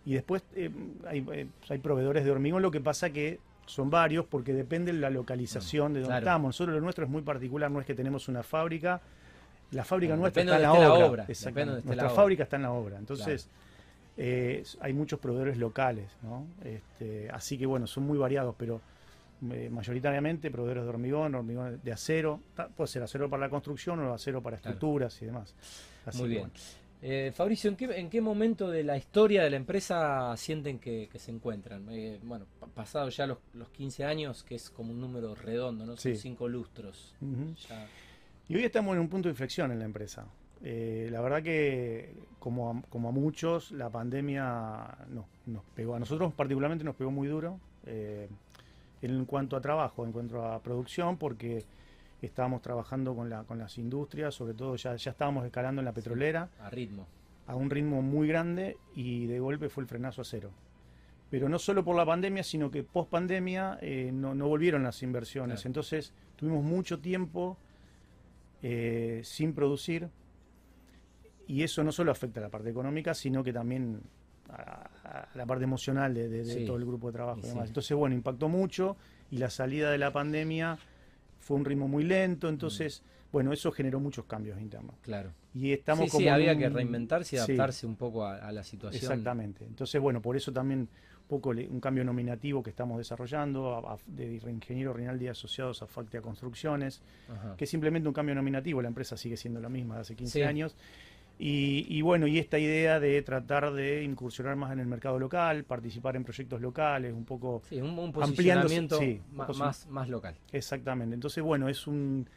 Y 0.06 0.14
después 0.14 0.42
eh, 0.54 0.71
hay, 1.06 1.26
eh, 1.32 1.47
hay, 1.68 1.78
proveedores 1.78 2.25
de 2.25 2.30
hormigón, 2.30 2.62
lo 2.62 2.71
que 2.71 2.80
pasa 2.80 3.11
que 3.11 3.38
son 3.66 3.90
varios 3.90 4.25
porque 4.25 4.52
depende 4.52 4.92
de 4.92 4.99
la 4.99 5.11
localización 5.11 5.94
de 5.94 6.00
donde 6.00 6.18
estamos. 6.18 6.49
Nosotros 6.49 6.76
lo 6.76 6.80
nuestro 6.80 7.04
es 7.04 7.11
muy 7.11 7.23
particular, 7.23 7.71
no 7.71 7.80
es 7.80 7.87
que 7.87 7.94
tenemos 7.94 8.28
una 8.28 8.42
fábrica. 8.42 9.00
La 9.73 9.85
fábrica 9.85 10.16
nuestra 10.16 10.42
está 10.42 10.56
en 10.56 10.62
la 10.62 10.73
obra. 10.73 11.26
Nuestra 11.26 12.11
fábrica 12.11 12.42
está 12.44 12.56
en 12.56 12.62
la 12.62 12.73
obra. 12.73 12.99
Entonces, 12.99 13.49
hay 14.16 14.92
muchos 14.92 15.19
proveedores 15.19 15.57
locales, 15.57 16.11
¿no? 16.23 16.47
Este, 16.64 17.31
así 17.31 17.57
que 17.59 17.66
bueno, 17.66 17.87
son 17.87 18.04
muy 18.04 18.19
variados, 18.19 18.54
pero 18.59 18.81
eh, 19.50 19.69
mayoritariamente 19.71 20.52
proveedores 20.52 20.85
de 20.85 20.90
hormigón, 20.90 21.35
hormigón 21.35 21.81
de 21.83 21.92
acero, 21.92 22.40
puede 22.76 22.87
ser 22.87 23.02
acero 23.02 23.28
para 23.28 23.40
la 23.40 23.50
construcción 23.50 23.99
o 23.99 24.14
acero 24.14 24.40
para 24.40 24.54
estructuras 24.57 25.21
y 25.21 25.26
demás. 25.26 25.54
Muy 26.14 26.28
bien. 26.28 26.50
Eh, 27.04 27.33
Fabricio, 27.35 27.75
¿en 27.76 28.09
qué, 28.09 28.21
momento 28.21 28.71
de 28.71 28.85
la 28.85 28.97
historia 28.97 29.42
de 29.42 29.50
la 29.50 29.57
empresa 29.57 30.33
sienten 30.37 30.78
que, 30.78 31.09
se 31.16 31.33
encuentran? 31.33 31.88
Eh, 31.90 32.21
bueno, 32.23 32.47
pasado 32.73 33.09
ya 33.09 33.26
los, 33.26 33.38
15 33.73 34.04
años, 34.04 34.45
que 34.45 34.54
es 34.54 34.71
como 34.71 34.92
un 34.92 35.00
número 35.00 35.35
redondo, 35.35 35.85
¿no? 35.85 35.97
Son 35.97 36.14
cinco 36.14 36.47
lustros. 36.47 37.12
Y 38.49 38.54
hoy 38.54 38.62
estamos 38.62 38.95
en 38.95 39.00
un 39.00 39.09
punto 39.09 39.28
de 39.28 39.33
inflexión 39.33 39.73
en 39.73 39.81
la 39.81 39.85
empresa. 39.87 40.25
La 40.62 41.21
verdad 41.21 41.42
que, 41.42 42.14
como 42.38 42.71
a, 42.71 42.83
como 42.88 43.09
a 43.09 43.12
muchos, 43.12 43.73
la 43.73 43.90
pandemia 43.90 44.97
no, 45.09 45.26
nos 45.47 45.64
pegó. 45.75 45.95
A 45.95 45.99
nosotros 45.99 46.33
particularmente 46.35 46.85
nos 46.85 46.95
pegó 46.95 47.11
muy 47.11 47.28
duro 47.28 47.59
en 49.02 49.25
cuanto 49.26 49.57
a 49.57 49.61
trabajo, 49.61 50.04
en 50.04 50.12
cuanto 50.12 50.45
a 50.45 50.61
producción, 50.62 51.16
porque 51.16 51.64
estábamos 52.26 52.62
trabajando 52.62 53.14
con, 53.14 53.28
la, 53.28 53.42
con 53.45 53.59
las 53.59 53.76
industrias, 53.78 54.35
sobre 54.35 54.54
todo 54.54 54.76
ya, 54.76 54.95
ya 54.97 55.11
estábamos 55.11 55.45
escalando 55.45 55.81
en 55.81 55.87
la 55.87 55.92
petrolera. 55.92 56.49
a 56.61 56.71
ritmo. 56.71 57.07
A 57.47 57.57
un 57.57 57.71
ritmo 57.71 58.00
muy 58.02 58.28
grande 58.28 58.76
y 58.95 59.26
de 59.26 59.40
golpe 59.40 59.69
fue 59.69 59.83
el 59.83 59.88
frenazo 59.88 60.23
a 60.23 60.25
cero. 60.25 60.50
Pero 61.31 61.49
no 61.49 61.59
solo 61.59 61.83
por 61.83 61.97
la 61.97 62.07
pandemia, 62.07 62.45
sino 62.45 62.71
que 62.71 62.85
post 62.85 63.11
pandemia 63.11 63.78
eh, 63.81 64.11
no, 64.12 64.35
volvieron 64.47 64.85
las 64.85 65.02
inversiones. 65.02 65.66
Entonces 65.66 66.12
tuvimos 66.37 66.62
mucho 66.62 67.00
tiempo 67.00 67.57
eh, 68.62 69.23
sin 69.25 69.54
producir 69.54 70.09
y 71.47 71.63
eso 71.63 71.83
no 71.85 71.93
solo 71.93 72.13
afecta 72.13 72.41
a 72.41 72.45
la 72.45 72.49
parte 72.49 72.71
económica, 72.71 73.15
sino 73.15 73.43
que 73.43 73.53
también 73.53 74.01
a, 74.49 75.29
la 75.35 75.47
parte 75.47 75.65
emocional 75.65 76.15
de, 76.15 76.65
todo 76.67 76.77
el 76.77 76.85
grupo 76.85 77.09
de 77.09 77.13
trabajo. 77.15 77.41
Entonces, 77.65 77.97
bueno, 77.97 78.15
impactó 78.15 78.49
mucho 78.49 78.97
y 79.31 79.39
la 79.39 79.51
salida 79.51 79.91
de 79.91 79.99
la 79.99 80.13
pandemia 80.13 80.79
fue 81.41 81.57
un 81.57 81.65
ritmo 81.65 81.89
muy 81.89 82.05
lento, 82.05 82.49
entonces, 82.49 83.03
mm. 83.03 83.33
bueno, 83.33 83.53
eso 83.53 83.73
generó 83.73 83.99
muchos 83.99 84.27
cambios 84.27 84.61
internos. 84.61 84.95
Claro. 85.03 85.33
Y 85.55 85.73
estamos 85.73 86.11
sí, 86.11 86.29
había 86.29 86.57
que 86.57 86.69
reinventarse 86.69 87.37
y 87.37 87.39
adaptarse 87.39 87.87
un 87.87 87.97
poco 87.97 88.25
a, 88.25 88.53
la 88.53 88.63
situación. 88.63 89.03
Exactamente. 89.03 89.65
Entonces, 89.65 90.01
bueno, 90.01 90.23
por 90.23 90.37
eso 90.37 90.53
también 90.53 90.81
un 90.81 91.29
poco 91.29 91.51
un 91.51 91.81
cambio 91.81 92.05
nominativo 92.05 92.63
que 92.63 92.71
estamos 92.71 92.99
desarrollando 92.99 93.99
de 94.07 94.35
ingeniero 94.51 94.93
Rinaldi 94.93 95.29
asociados 95.29 95.83
a 95.83 95.87
Factia 95.87 96.21
Construcciones, 96.21 97.03
que 97.57 97.65
es 97.65 97.71
simplemente 97.71 98.09
un 98.09 98.15
cambio 98.15 98.35
nominativo, 98.35 98.83
la 98.83 98.89
empresa 98.89 99.17
sigue 99.17 99.37
siendo 99.37 99.61
la 99.61 99.69
misma 99.69 99.97
de 99.97 100.01
hace 100.03 100.17
15 100.17 100.45
años 100.45 100.77
y, 101.45 102.01
bueno, 102.03 102.29
y 102.29 102.39
esta 102.39 102.57
idea 102.57 103.01
de 103.01 103.21
tratar 103.23 103.73
de 103.73 104.05
incursionar 104.05 104.55
más 104.55 104.71
en 104.71 104.79
el 104.79 104.87
mercado 104.87 105.19
local, 105.19 105.65
participar 105.65 106.15
en 106.15 106.23
proyectos 106.23 106.61
locales, 106.61 107.13
un 107.13 107.25
poco 107.25 107.63
sí, 107.69 107.81
un, 107.81 108.13
posicionamiento 108.13 109.01
más, 109.33 109.89
más, 109.89 110.09
local. 110.09 110.37
Exactamente. 110.53 111.15
Entonces, 111.15 111.43
bueno, 111.43 111.69
es 111.69 111.89
un, 111.89 112.29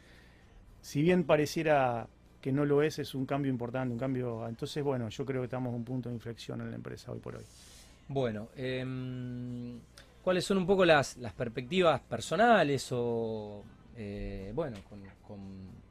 si 0.80 1.02
bien 1.02 1.22
pareciera 1.22 2.08
que 2.40 2.50
no 2.50 2.64
lo 2.64 2.82
es, 2.82 2.98
es 2.98 3.14
un 3.14 3.26
cambio 3.26 3.48
importante, 3.48 3.92
un 3.92 3.98
cambio. 4.00 4.48
Entonces, 4.48 4.82
bueno, 4.82 5.08
yo 5.08 5.24
creo 5.24 5.40
que 5.40 5.46
estamos 5.46 5.70
en 5.70 5.76
un 5.76 5.84
punto 5.84 6.08
de 6.08 6.16
inflexión 6.16 6.60
en 6.62 6.70
la 6.70 6.76
empresa 6.76 7.12
hoy 7.12 7.20
por 7.20 7.36
hoy. 7.36 7.44
Bueno, 8.08 8.48
eh, 8.56 8.84
¿cuáles 10.20 10.44
son 10.44 10.58
un 10.58 10.66
poco 10.66 10.84
las, 10.84 11.16
las 11.18 11.32
perspectivas 11.32 12.00
personales 12.00 12.88
o, 12.90 13.62
eh, 13.96 14.50
bueno, 14.52 14.78
con 14.88 15.00
con 15.26 15.85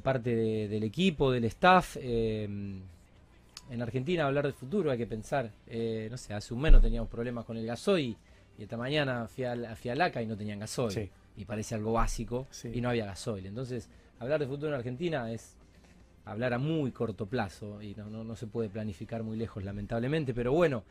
parte 0.00 0.34
del 0.68 0.82
equipo, 0.82 1.30
del 1.30 1.44
staff. 1.44 1.96
Eh, 2.00 2.44
en 3.70 3.82
Argentina 3.82 4.26
hablar 4.26 4.46
de 4.46 4.52
futuro 4.52 4.90
hay 4.90 4.98
que 4.98 5.06
pensar, 5.06 5.50
eh, 5.66 6.08
no 6.10 6.16
sé, 6.16 6.34
hace 6.34 6.54
un 6.54 6.60
mes 6.60 6.72
no 6.72 6.80
teníamos 6.80 7.10
problemas 7.10 7.44
con 7.44 7.56
el 7.56 7.66
gasoil 7.66 8.16
y 8.58 8.62
esta 8.62 8.76
mañana 8.76 9.26
fui 9.28 9.44
a, 9.44 9.52
a 9.52 9.94
Laca 9.94 10.22
y 10.22 10.26
no 10.26 10.36
tenían 10.36 10.58
gasoil. 10.58 11.10
Y 11.36 11.44
parece 11.44 11.74
algo 11.74 11.92
básico 11.92 12.46
y 12.72 12.80
no 12.80 12.88
había 12.88 13.04
gasoil. 13.04 13.44
Entonces, 13.46 13.88
hablar 14.18 14.40
de 14.40 14.46
futuro 14.46 14.68
en 14.68 14.74
Argentina 14.74 15.30
es 15.30 15.54
hablar 16.24 16.54
a 16.54 16.58
muy 16.58 16.90
corto 16.90 17.26
plazo 17.26 17.82
y 17.82 17.94
no, 17.94 18.24
no, 18.24 18.36
se 18.36 18.46
puede 18.46 18.68
planificar 18.68 19.22
muy 19.22 19.36
lejos, 19.36 19.62
lamentablemente, 19.62 20.34
pero 20.34 20.52
bueno. 20.52 20.84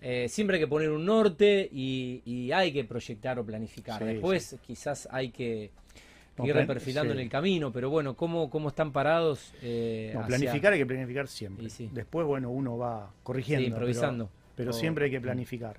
Eh, 0.00 0.28
siempre 0.28 0.56
hay 0.56 0.62
que 0.62 0.68
poner 0.68 0.90
un 0.90 1.06
norte 1.06 1.68
y, 1.70 2.50
hay 2.52 2.72
que 2.72 2.84
proyectar 2.84 3.38
o 3.38 3.44
planificar. 3.44 4.04
Después 4.04 4.56
quizás 4.66 5.06
hay 5.12 5.30
que 5.30 5.70
ir 6.38 6.66
perfilando 6.66 7.12
en 7.12 7.20
el 7.20 7.28
camino, 7.28 7.72
pero 7.72 7.90
bueno, 7.90 8.14
¿cómo, 8.14 8.48
cómo 8.50 8.68
están 8.68 8.92
parados? 8.92 9.52
Eh, 9.62 10.16
planificar 10.26 10.72
hay 10.72 10.78
que 10.78 10.86
planificar 10.86 11.28
siempre. 11.28 11.68
Después, 11.92 12.26
bueno, 12.26 12.50
uno 12.50 12.78
va 12.78 13.10
corrigiendo. 13.22 13.66
improvisando. 13.66 14.30
Pero, 14.56 14.72
siempre 14.72 15.06
hay 15.06 15.10
que 15.10 15.20
planificar. 15.20 15.78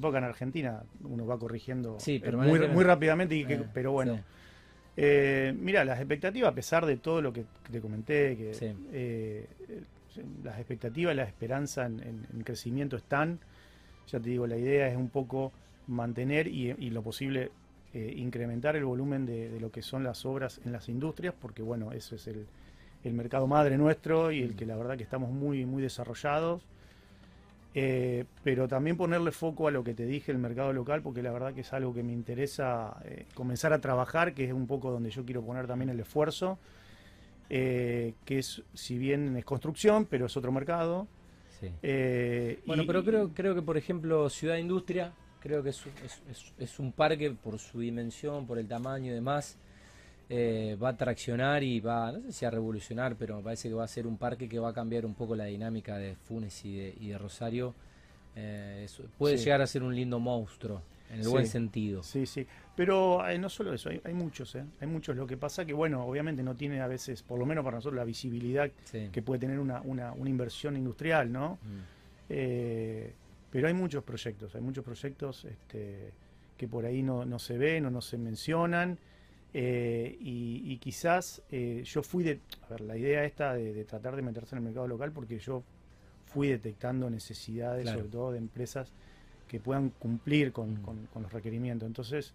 Porque 0.00 0.18
en 0.18 0.24
Argentina 0.24 0.82
uno 1.04 1.26
va 1.26 1.38
corrigiendo 1.38 1.98
eh, 2.06 2.32
muy, 2.32 2.68
muy, 2.68 2.84
rápidamente, 2.84 3.34
y 3.34 3.42
eh, 3.42 3.62
pero 3.74 3.92
bueno. 3.92 4.20
mira, 4.96 5.84
las 5.84 5.98
expectativas, 5.98 6.52
a 6.52 6.54
pesar 6.54 6.86
de 6.86 6.96
todo 6.96 7.20
lo 7.20 7.32
que 7.32 7.44
te 7.70 7.80
comenté, 7.80 8.36
que 8.36 9.46
las 10.42 10.58
expectativas, 10.58 11.14
la 11.14 11.24
esperanza 11.24 11.86
en, 11.86 12.26
crecimiento 12.44 12.96
están. 12.96 13.40
Ya 14.08 14.18
te 14.18 14.30
digo, 14.30 14.46
la 14.46 14.56
idea 14.56 14.88
es 14.88 14.96
un 14.96 15.08
poco 15.08 15.52
mantener 15.86 16.48
y, 16.48 16.74
y 16.78 16.90
lo 16.90 17.02
posible 17.02 17.50
eh, 17.92 18.14
incrementar 18.18 18.76
el 18.76 18.84
volumen 18.84 19.26
de, 19.26 19.58
lo 19.58 19.72
que 19.72 19.82
son 19.82 20.04
las 20.04 20.24
obras 20.24 20.60
en 20.64 20.70
las 20.70 20.88
industrias, 20.88 21.34
porque 21.40 21.60
bueno, 21.60 21.90
eso 21.90 22.14
es 22.14 22.28
el, 22.28 22.46
mercado 23.12 23.48
madre 23.48 23.76
nuestro 23.76 24.30
y 24.30 24.42
el 24.42 24.54
que 24.54 24.64
la 24.64 24.76
verdad 24.76 24.96
que 24.96 25.02
estamos 25.02 25.30
muy, 25.30 25.66
muy 25.66 25.82
desarrollados. 25.82 26.62
Eh, 27.74 28.26
pero 28.44 28.68
también 28.68 28.96
ponerle 28.96 29.32
foco 29.32 29.66
a 29.66 29.72
lo 29.72 29.82
que 29.82 29.94
te 29.94 30.06
dije, 30.06 30.30
el 30.30 30.38
mercado 30.38 30.72
local, 30.72 31.02
porque 31.02 31.20
la 31.20 31.32
verdad 31.32 31.52
que 31.52 31.62
es 31.62 31.72
algo 31.72 31.92
que 31.92 32.04
me 32.04 32.12
interesa 32.12 32.96
eh, 33.04 33.26
comenzar 33.34 33.72
a 33.72 33.80
trabajar, 33.80 34.34
que 34.34 34.44
es 34.44 34.52
un 34.52 34.68
poco 34.68 34.92
donde 34.92 35.10
yo 35.10 35.24
quiero 35.24 35.42
poner 35.42 35.66
también 35.66 35.90
el 35.90 35.98
esfuerzo, 35.98 36.58
que 37.48 38.14
es, 38.28 38.62
si 38.72 38.98
bien 38.98 39.36
es 39.36 39.44
construcción, 39.44 40.06
pero 40.06 40.26
es 40.26 40.36
otro 40.36 40.52
mercado. 40.52 41.08
bueno, 42.66 42.84
pero 42.86 43.02
creo, 43.02 43.30
creo 43.34 43.56
que 43.56 43.62
por 43.62 43.76
ejemplo 43.76 44.30
Ciudad 44.30 44.58
Industria 44.58 45.12
Creo 45.40 45.62
que 45.62 45.70
es, 45.70 45.82
es, 46.58 46.78
un 46.78 46.92
parque 46.92 47.30
por 47.30 47.58
su 47.58 47.80
dimensión, 47.80 48.46
por 48.46 48.58
el 48.58 48.68
tamaño 48.68 49.10
y 49.10 49.14
demás. 49.14 49.56
Eh, 50.28 50.76
va 50.80 50.90
a 50.90 50.96
traccionar 50.96 51.64
y 51.64 51.80
va, 51.80 52.12
no 52.12 52.20
sé 52.20 52.32
si 52.32 52.44
a 52.44 52.50
revolucionar, 52.50 53.16
pero 53.16 53.38
me 53.38 53.42
parece 53.42 53.68
que 53.68 53.74
va 53.74 53.82
a 53.82 53.88
ser 53.88 54.06
un 54.06 54.16
parque 54.16 54.48
que 54.48 54.60
va 54.60 54.68
a 54.68 54.72
cambiar 54.72 55.04
un 55.04 55.14
poco 55.14 55.34
la 55.34 55.46
dinámica 55.46 55.96
de 55.96 56.14
Funes 56.14 56.64
y 56.64 56.76
de, 56.76 56.94
y 57.00 57.08
de 57.08 57.18
Rosario. 57.18 57.74
Eh, 58.36 58.86
puede 59.18 59.38
llegar 59.38 59.60
a 59.60 59.66
ser 59.66 59.82
un 59.82 59.94
lindo 59.94 60.20
monstruo, 60.20 60.82
en 61.10 61.20
el 61.20 61.28
buen 61.28 61.46
sentido. 61.46 62.04
Sí, 62.04 62.26
sí. 62.26 62.46
Pero 62.76 63.28
eh, 63.28 63.38
no 63.38 63.48
solo 63.48 63.74
eso, 63.74 63.88
hay, 63.88 64.14
muchos, 64.14 64.54
hay 64.54 64.86
muchos. 64.86 65.16
Lo 65.16 65.26
que 65.26 65.36
pasa 65.36 65.64
que, 65.64 65.72
bueno, 65.72 66.04
obviamente 66.04 66.44
no 66.44 66.54
tiene 66.54 66.80
a 66.80 66.86
veces, 66.86 67.22
por 67.22 67.38
lo 67.38 67.44
menos 67.44 67.64
para 67.64 67.78
nosotros, 67.78 67.96
la 67.96 68.04
visibilidad 68.04 68.70
que 69.10 69.22
puede 69.22 69.40
tener 69.40 69.58
una, 69.58 69.80
una, 69.80 70.12
una 70.12 70.30
inversión 70.30 70.76
industrial, 70.76 71.32
¿no? 71.32 71.58
Mm. 71.62 72.32
Pero 73.50 73.66
hay 73.66 73.74
muchos 73.74 74.04
proyectos, 74.04 74.54
hay 74.54 74.60
muchos 74.60 74.84
proyectos 74.84 75.44
este, 75.44 76.12
que 76.56 76.68
por 76.68 76.84
ahí 76.84 77.02
no, 77.02 77.38
se 77.38 77.58
ven 77.58 77.86
o 77.86 77.90
no 77.90 78.00
se 78.00 78.16
mencionan. 78.16 78.98
Eh, 79.52 80.16
y, 80.20 80.76
quizás 80.76 81.42
eh, 81.50 81.82
yo 81.84 82.02
fui 82.02 82.22
de. 82.22 82.38
A 82.62 82.68
ver, 82.68 82.82
la 82.82 82.96
idea 82.96 83.24
esta 83.24 83.54
de, 83.54 83.84
tratar 83.84 84.14
de 84.14 84.22
meterse 84.22 84.54
en 84.54 84.58
el 84.58 84.64
mercado 84.64 84.86
local, 84.86 85.10
porque 85.10 85.38
yo 85.38 85.64
fui 86.26 86.48
detectando 86.48 87.10
necesidades, 87.10 87.88
sobre 87.88 88.08
todo 88.08 88.32
de 88.32 88.38
empresas 88.38 88.92
que 89.48 89.58
puedan 89.58 89.90
cumplir 89.90 90.52
con, 90.52 90.74
mm. 90.74 91.22
los 91.22 91.32
requerimientos. 91.32 91.88
Entonces, 91.88 92.32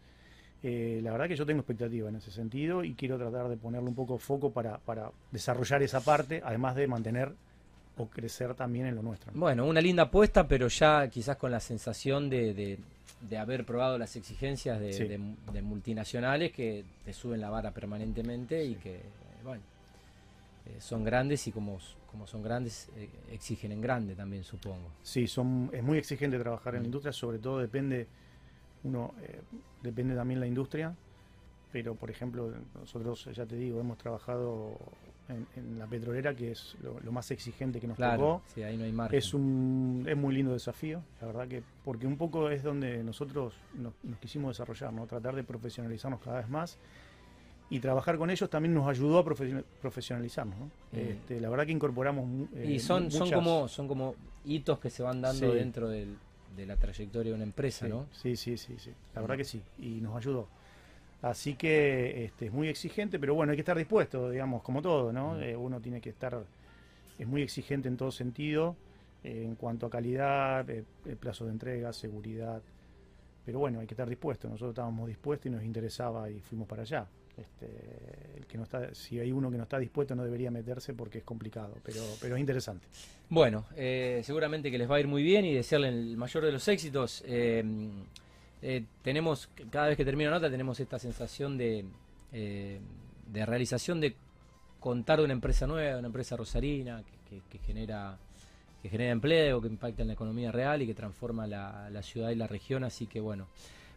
eh, 0.63 0.99
la 1.01 1.13
verdad 1.13 1.30
que 1.30 1.38
yo 1.38 1.45
tengo 1.45 1.62
expectativa 1.62 2.10
en 2.10 2.17
ese 2.17 2.32
sentido 2.32 2.84
y 2.84 2.93
quiero 2.93 3.17
tratar 3.17 3.47
de 3.47 3.56
ponerle 3.56 3.88
un 3.88 3.95
poco 3.95 4.17
foco 4.17 4.51
para, 4.51 4.80
para 4.80 5.12
desarrollar 5.32 5.82
esa 5.82 6.01
parte, 6.01 6.41
además 6.43 6.75
de 6.75 6.88
mantener 6.88 7.34
o 7.97 8.08
crecer 8.08 8.53
también 8.55 8.88
en 8.88 8.95
lo 8.95 9.01
nuestro. 9.01 9.31
Bueno, 9.34 9.65
una 9.65 9.81
linda 9.81 10.03
apuesta, 10.03 10.47
pero 10.47 10.67
ya 10.67 11.08
quizás 11.10 11.38
con 11.38 11.51
la 11.51 11.60
sensación 11.60 12.29
de, 12.29 12.77
de, 13.21 13.38
haber 13.38 13.65
probado 13.65 13.97
las 13.97 14.15
exigencias 14.15 14.79
de, 14.79 15.17
multinacionales 15.62 16.51
que 16.51 16.84
te 17.03 17.13
suben 17.13 17.41
la 17.41 17.49
vara 17.49 17.71
permanentemente 17.71 18.63
y 18.63 18.75
que, 18.75 19.01
bueno, 19.43 19.62
eh, 20.65 20.79
son 20.79 21.03
grandes 21.03 21.47
y 21.47 21.51
como, 21.51 21.79
como 22.12 22.27
son 22.27 22.43
grandes, 22.43 22.89
eh, 22.97 23.10
exigen 23.31 23.71
en 23.71 23.81
grande 23.81 24.15
también, 24.15 24.43
supongo. 24.43 24.91
Sí, 25.01 25.27
son, 25.27 25.69
es 25.73 25.84
muy 25.84 25.97
exigente 25.97 26.38
trabajar 26.39 26.75
en 26.75 26.81
la 26.81 26.86
industria, 26.88 27.13
sobre 27.13 27.39
todo 27.39 27.60
depende, 27.60 28.08
uno, 28.84 29.13
eh, 29.21 29.41
depende 29.81 30.15
también 30.15 30.39
la 30.39 30.47
industria. 30.47 30.93
pero 31.71 31.95
por 31.95 32.10
ejemplo, 32.10 32.53
nosotros, 32.73 33.29
ya 33.34 33.45
te 33.45 33.55
digo, 33.55 33.79
hemos 33.79 33.97
trabajado 33.97 34.77
en, 35.30 35.80
la 35.80 35.88
petrolera, 35.88 36.36
que 36.36 36.52
es 36.52 36.76
lo, 36.82 37.12
más 37.12 37.32
exigente 37.32 37.80
que 37.80 37.88
nos 37.88 37.98
claro, 37.98 38.18
tocó. 38.18 38.42
Sí, 38.54 38.64
ahí 38.64 38.78
no 38.78 38.84
hay 38.84 38.92
margen. 38.92 39.18
Es 39.18 39.34
un 39.34 40.06
es 40.08 40.18
muy 40.18 40.36
lindo 40.36 40.54
desafío, 40.54 41.02
la 41.22 41.28
verdad 41.28 41.48
que, 41.48 41.64
porque 41.84 42.08
un 42.08 42.18
poco 42.18 42.50
es 42.50 42.64
donde 42.64 43.04
nosotros 43.04 43.54
nos, 43.74 43.94
quisimos 44.20 44.56
desarrollar, 44.56 44.94
¿no? 44.94 45.06
tratar 45.08 45.36
de 45.36 45.44
profesionalizarnos 45.44 46.20
cada 46.22 46.38
vez 46.38 46.50
más 46.50 46.78
y 47.70 47.80
trabajar 47.80 48.18
con 48.18 48.30
ellos 48.30 48.50
también 48.50 48.74
nos 48.74 48.88
ayudó 48.88 49.20
a 49.20 49.24
profesionalizarnos. 49.24 50.58
¿no? 50.60 50.66
Mm. 50.66 50.98
Este, 50.98 51.42
la 51.42 51.50
verdad 51.50 51.66
que 51.66 51.72
incorporamos. 51.72 52.50
Eh, 52.56 52.74
y 52.74 52.80
son, 52.80 53.10
son, 53.10 53.32
como, 53.32 53.68
son 53.68 53.88
como 53.88 54.16
hitos 54.46 54.80
que 54.80 54.90
se 54.90 55.02
van 55.02 55.22
dando 55.22 55.54
dentro 55.54 55.90
de 55.90 56.08
la 56.66 56.76
trayectoria 56.76 57.32
de 57.32 57.36
una 57.36 57.44
empresa, 57.44 57.88
¿no? 57.88 58.06
Sí, 58.12 58.36
sí, 58.36 58.58
sí, 58.58 58.76
sí. 58.78 58.92
La 59.16 59.22
verdad 59.22 59.38
que 59.38 59.44
sí. 59.44 59.62
Y 59.80 60.02
nos 60.02 60.16
ayudó. 60.16 60.48
Así 61.26 61.56
que 61.56 62.26
este, 62.26 62.46
es 62.46 62.54
muy 62.54 62.68
exigente, 62.68 63.18
pero 63.18 63.34
bueno, 63.34 63.50
hay 63.50 63.58
que 63.58 63.62
estar 63.62 63.76
dispuesto, 63.76 64.30
digamos, 64.30 64.62
como 64.62 64.80
todo, 64.84 65.12
¿no? 65.12 65.34
Mm. 65.34 65.42
Eh, 65.42 65.56
uno 65.56 65.82
tiene 65.82 66.00
que 66.00 66.12
estar. 66.12 66.40
Es 67.18 67.28
muy 67.28 67.42
exigente 67.42 67.88
en 67.88 67.98
todo 67.98 68.12
sentido, 68.12 68.76
eh, 69.24 69.42
en 69.44 69.56
cuanto 69.56 69.88
a 69.88 69.90
calidad, 69.90 70.68
plazo 71.20 71.46
de 71.46 71.52
entrega, 71.52 71.92
seguridad. 71.94 72.62
Pero 73.44 73.58
bueno, 73.58 73.80
hay 73.80 73.88
que 73.88 73.96
estar 73.96 74.08
dispuesto. 74.08 74.48
Nosotros 74.48 74.74
estábamos 74.74 75.08
dispuestos 75.08 75.48
y 75.48 75.50
nos 75.50 75.64
interesaba 75.64 76.30
y 76.30 76.40
fuimos 76.42 76.68
para 76.68 76.84
allá. 76.84 77.08
Este, 77.36 77.66
el 78.38 78.46
que 78.46 78.60
no 78.60 78.64
está, 78.66 78.94
si 78.94 79.20
hay 79.20 79.32
uno 79.32 79.50
que 79.50 79.58
no 79.58 79.64
está 79.64 79.80
dispuesto 79.80 80.16
no 80.16 80.24
debería 80.24 80.52
meterse 80.52 80.94
porque 80.94 81.18
es 81.18 81.24
complicado, 81.24 81.76
pero, 81.84 82.02
pero 82.22 82.36
es 82.36 82.40
interesante. 82.40 82.86
Bueno, 83.30 83.66
eh, 83.76 84.22
seguramente 84.24 84.70
que 84.70 84.78
les 84.78 84.90
va 84.90 84.98
a 84.98 85.00
ir 85.00 85.08
muy 85.08 85.24
bien 85.24 85.44
y 85.44 85.56
desearle 85.56 85.90
el 85.90 86.18
mayor 86.18 86.46
de 86.46 86.52
los 86.52 86.68
éxitos. 86.68 87.24
Eh, 88.65 88.78
eh, 88.78 88.86
tenemos, 89.04 89.49
cada 89.69 89.88
vez 89.88 89.97
que 89.97 90.06
termino 90.06 90.32
nota, 90.32 90.49
tenemos 90.49 90.80
esta 90.80 90.97
sensación 90.97 91.58
de, 91.58 91.86
de 92.32 93.45
realización 93.45 93.99
de 93.99 94.15
contar 94.80 95.19
de 95.19 95.25
una 95.25 95.34
empresa 95.34 95.67
nueva, 95.67 95.97
una 95.99 96.08
empresa 96.08 96.36
rosarina 96.36 97.04
que, 97.30 97.60
genera 97.60 98.17
que 98.82 98.89
genera 98.89 99.12
empleo, 99.12 99.62
que 99.62 99.67
impacta 99.67 100.04
en 100.04 100.10
la 100.10 100.13
economía 100.13 100.51
real 100.51 100.82
y 100.82 100.86
que 100.86 100.93
transforma 100.93 101.47
la, 101.47 101.89
la 101.89 102.04
ciudad 102.04 102.30
y 102.30 102.36
la 102.36 102.45
región. 102.45 102.84
Así 102.84 103.08
que 103.08 103.19
bueno, 103.19 103.47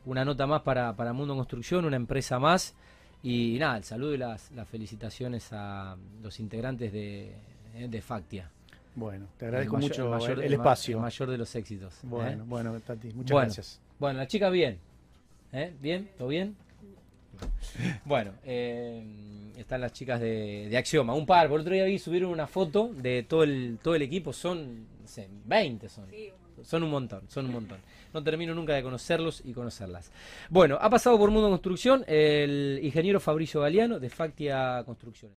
una 0.07 0.24
nota 0.24 0.46
más 0.46 0.62
para, 0.62 0.94
para 0.96 1.12
Mundo 1.12 1.35
Construcción, 1.35 1.85
una 1.85 1.96
empresa 1.96 2.38
más. 2.38 2.74
Y 3.22 3.57
nada, 3.59 3.76
el 3.76 3.85
saludo 3.85 4.14
y 4.14 4.18
las, 4.18 4.50
felicitaciones 4.70 5.52
a 5.52 5.96
los 6.22 6.40
integrantes 6.40 6.92
de, 6.92 7.35
eh, 7.74 7.88
de 7.88 8.00
Factia. 8.00 8.50
Bueno, 8.94 9.26
te 9.37 9.46
agradezco 9.46 9.76
mucho 9.76 10.16
el, 10.16 10.52
espacio. 10.54 10.96
El 10.96 11.02
mayor 11.02 11.31
de 11.31 11.38
los 11.38 11.54
éxitos. 11.54 11.94
¿eh? 11.94 11.98
Bueno, 12.04 12.44
bueno, 12.46 12.81
Tati, 12.81 13.12
muchas 13.12 13.37
gracias. 13.37 13.81
Bueno, 13.98 14.18
la 14.18 14.26
chica 14.26 14.50
bien. 14.50 14.78
¿Eh? 15.52 15.74
¿Bien? 15.80 16.08
¿Todo 16.16 16.28
bien? 16.28 16.56
Bueno, 18.04 18.32
están 18.44 19.80
las 19.80 19.92
chicas 19.92 20.20
de, 20.20 20.68
de, 20.68 20.76
Axioma, 20.76 21.14
un 21.14 21.26
par. 21.26 21.48
Por 21.48 21.61
otro 21.61 21.72
día 21.72 21.84
vi 21.84 21.98
subieron 21.98 22.30
una 22.30 22.46
foto 22.46 22.90
de 22.94 23.22
todo 23.22 23.44
el 23.44 23.78
todo 23.80 23.94
el 23.94 24.02
equipo, 24.02 24.32
son 24.32 24.87
no 25.00 25.06
sé, 25.06 25.28
20 25.44 25.88
son. 25.88 26.06
Son 26.64 26.82
un 26.82 26.90
montón, 26.90 27.22
son 27.28 27.46
un 27.46 27.52
montón. 27.52 27.78
No 28.12 28.22
termino 28.22 28.54
nunca 28.54 28.74
de 28.74 28.82
conocerlos 28.82 29.42
y 29.44 29.52
conocerlas. 29.52 30.11
Bueno, 30.48 30.76
ha 30.80 30.90
pasado 30.90 31.16
por 31.16 31.30
Mundo 31.30 31.48
Construcción 31.48 32.04
el 32.08 32.80
ingeniero 32.82 33.20
Fabricio 33.20 33.61
Galeano 33.61 34.00
de 34.00 34.11
Factia 34.11 34.82
Construcciones. 34.84 35.37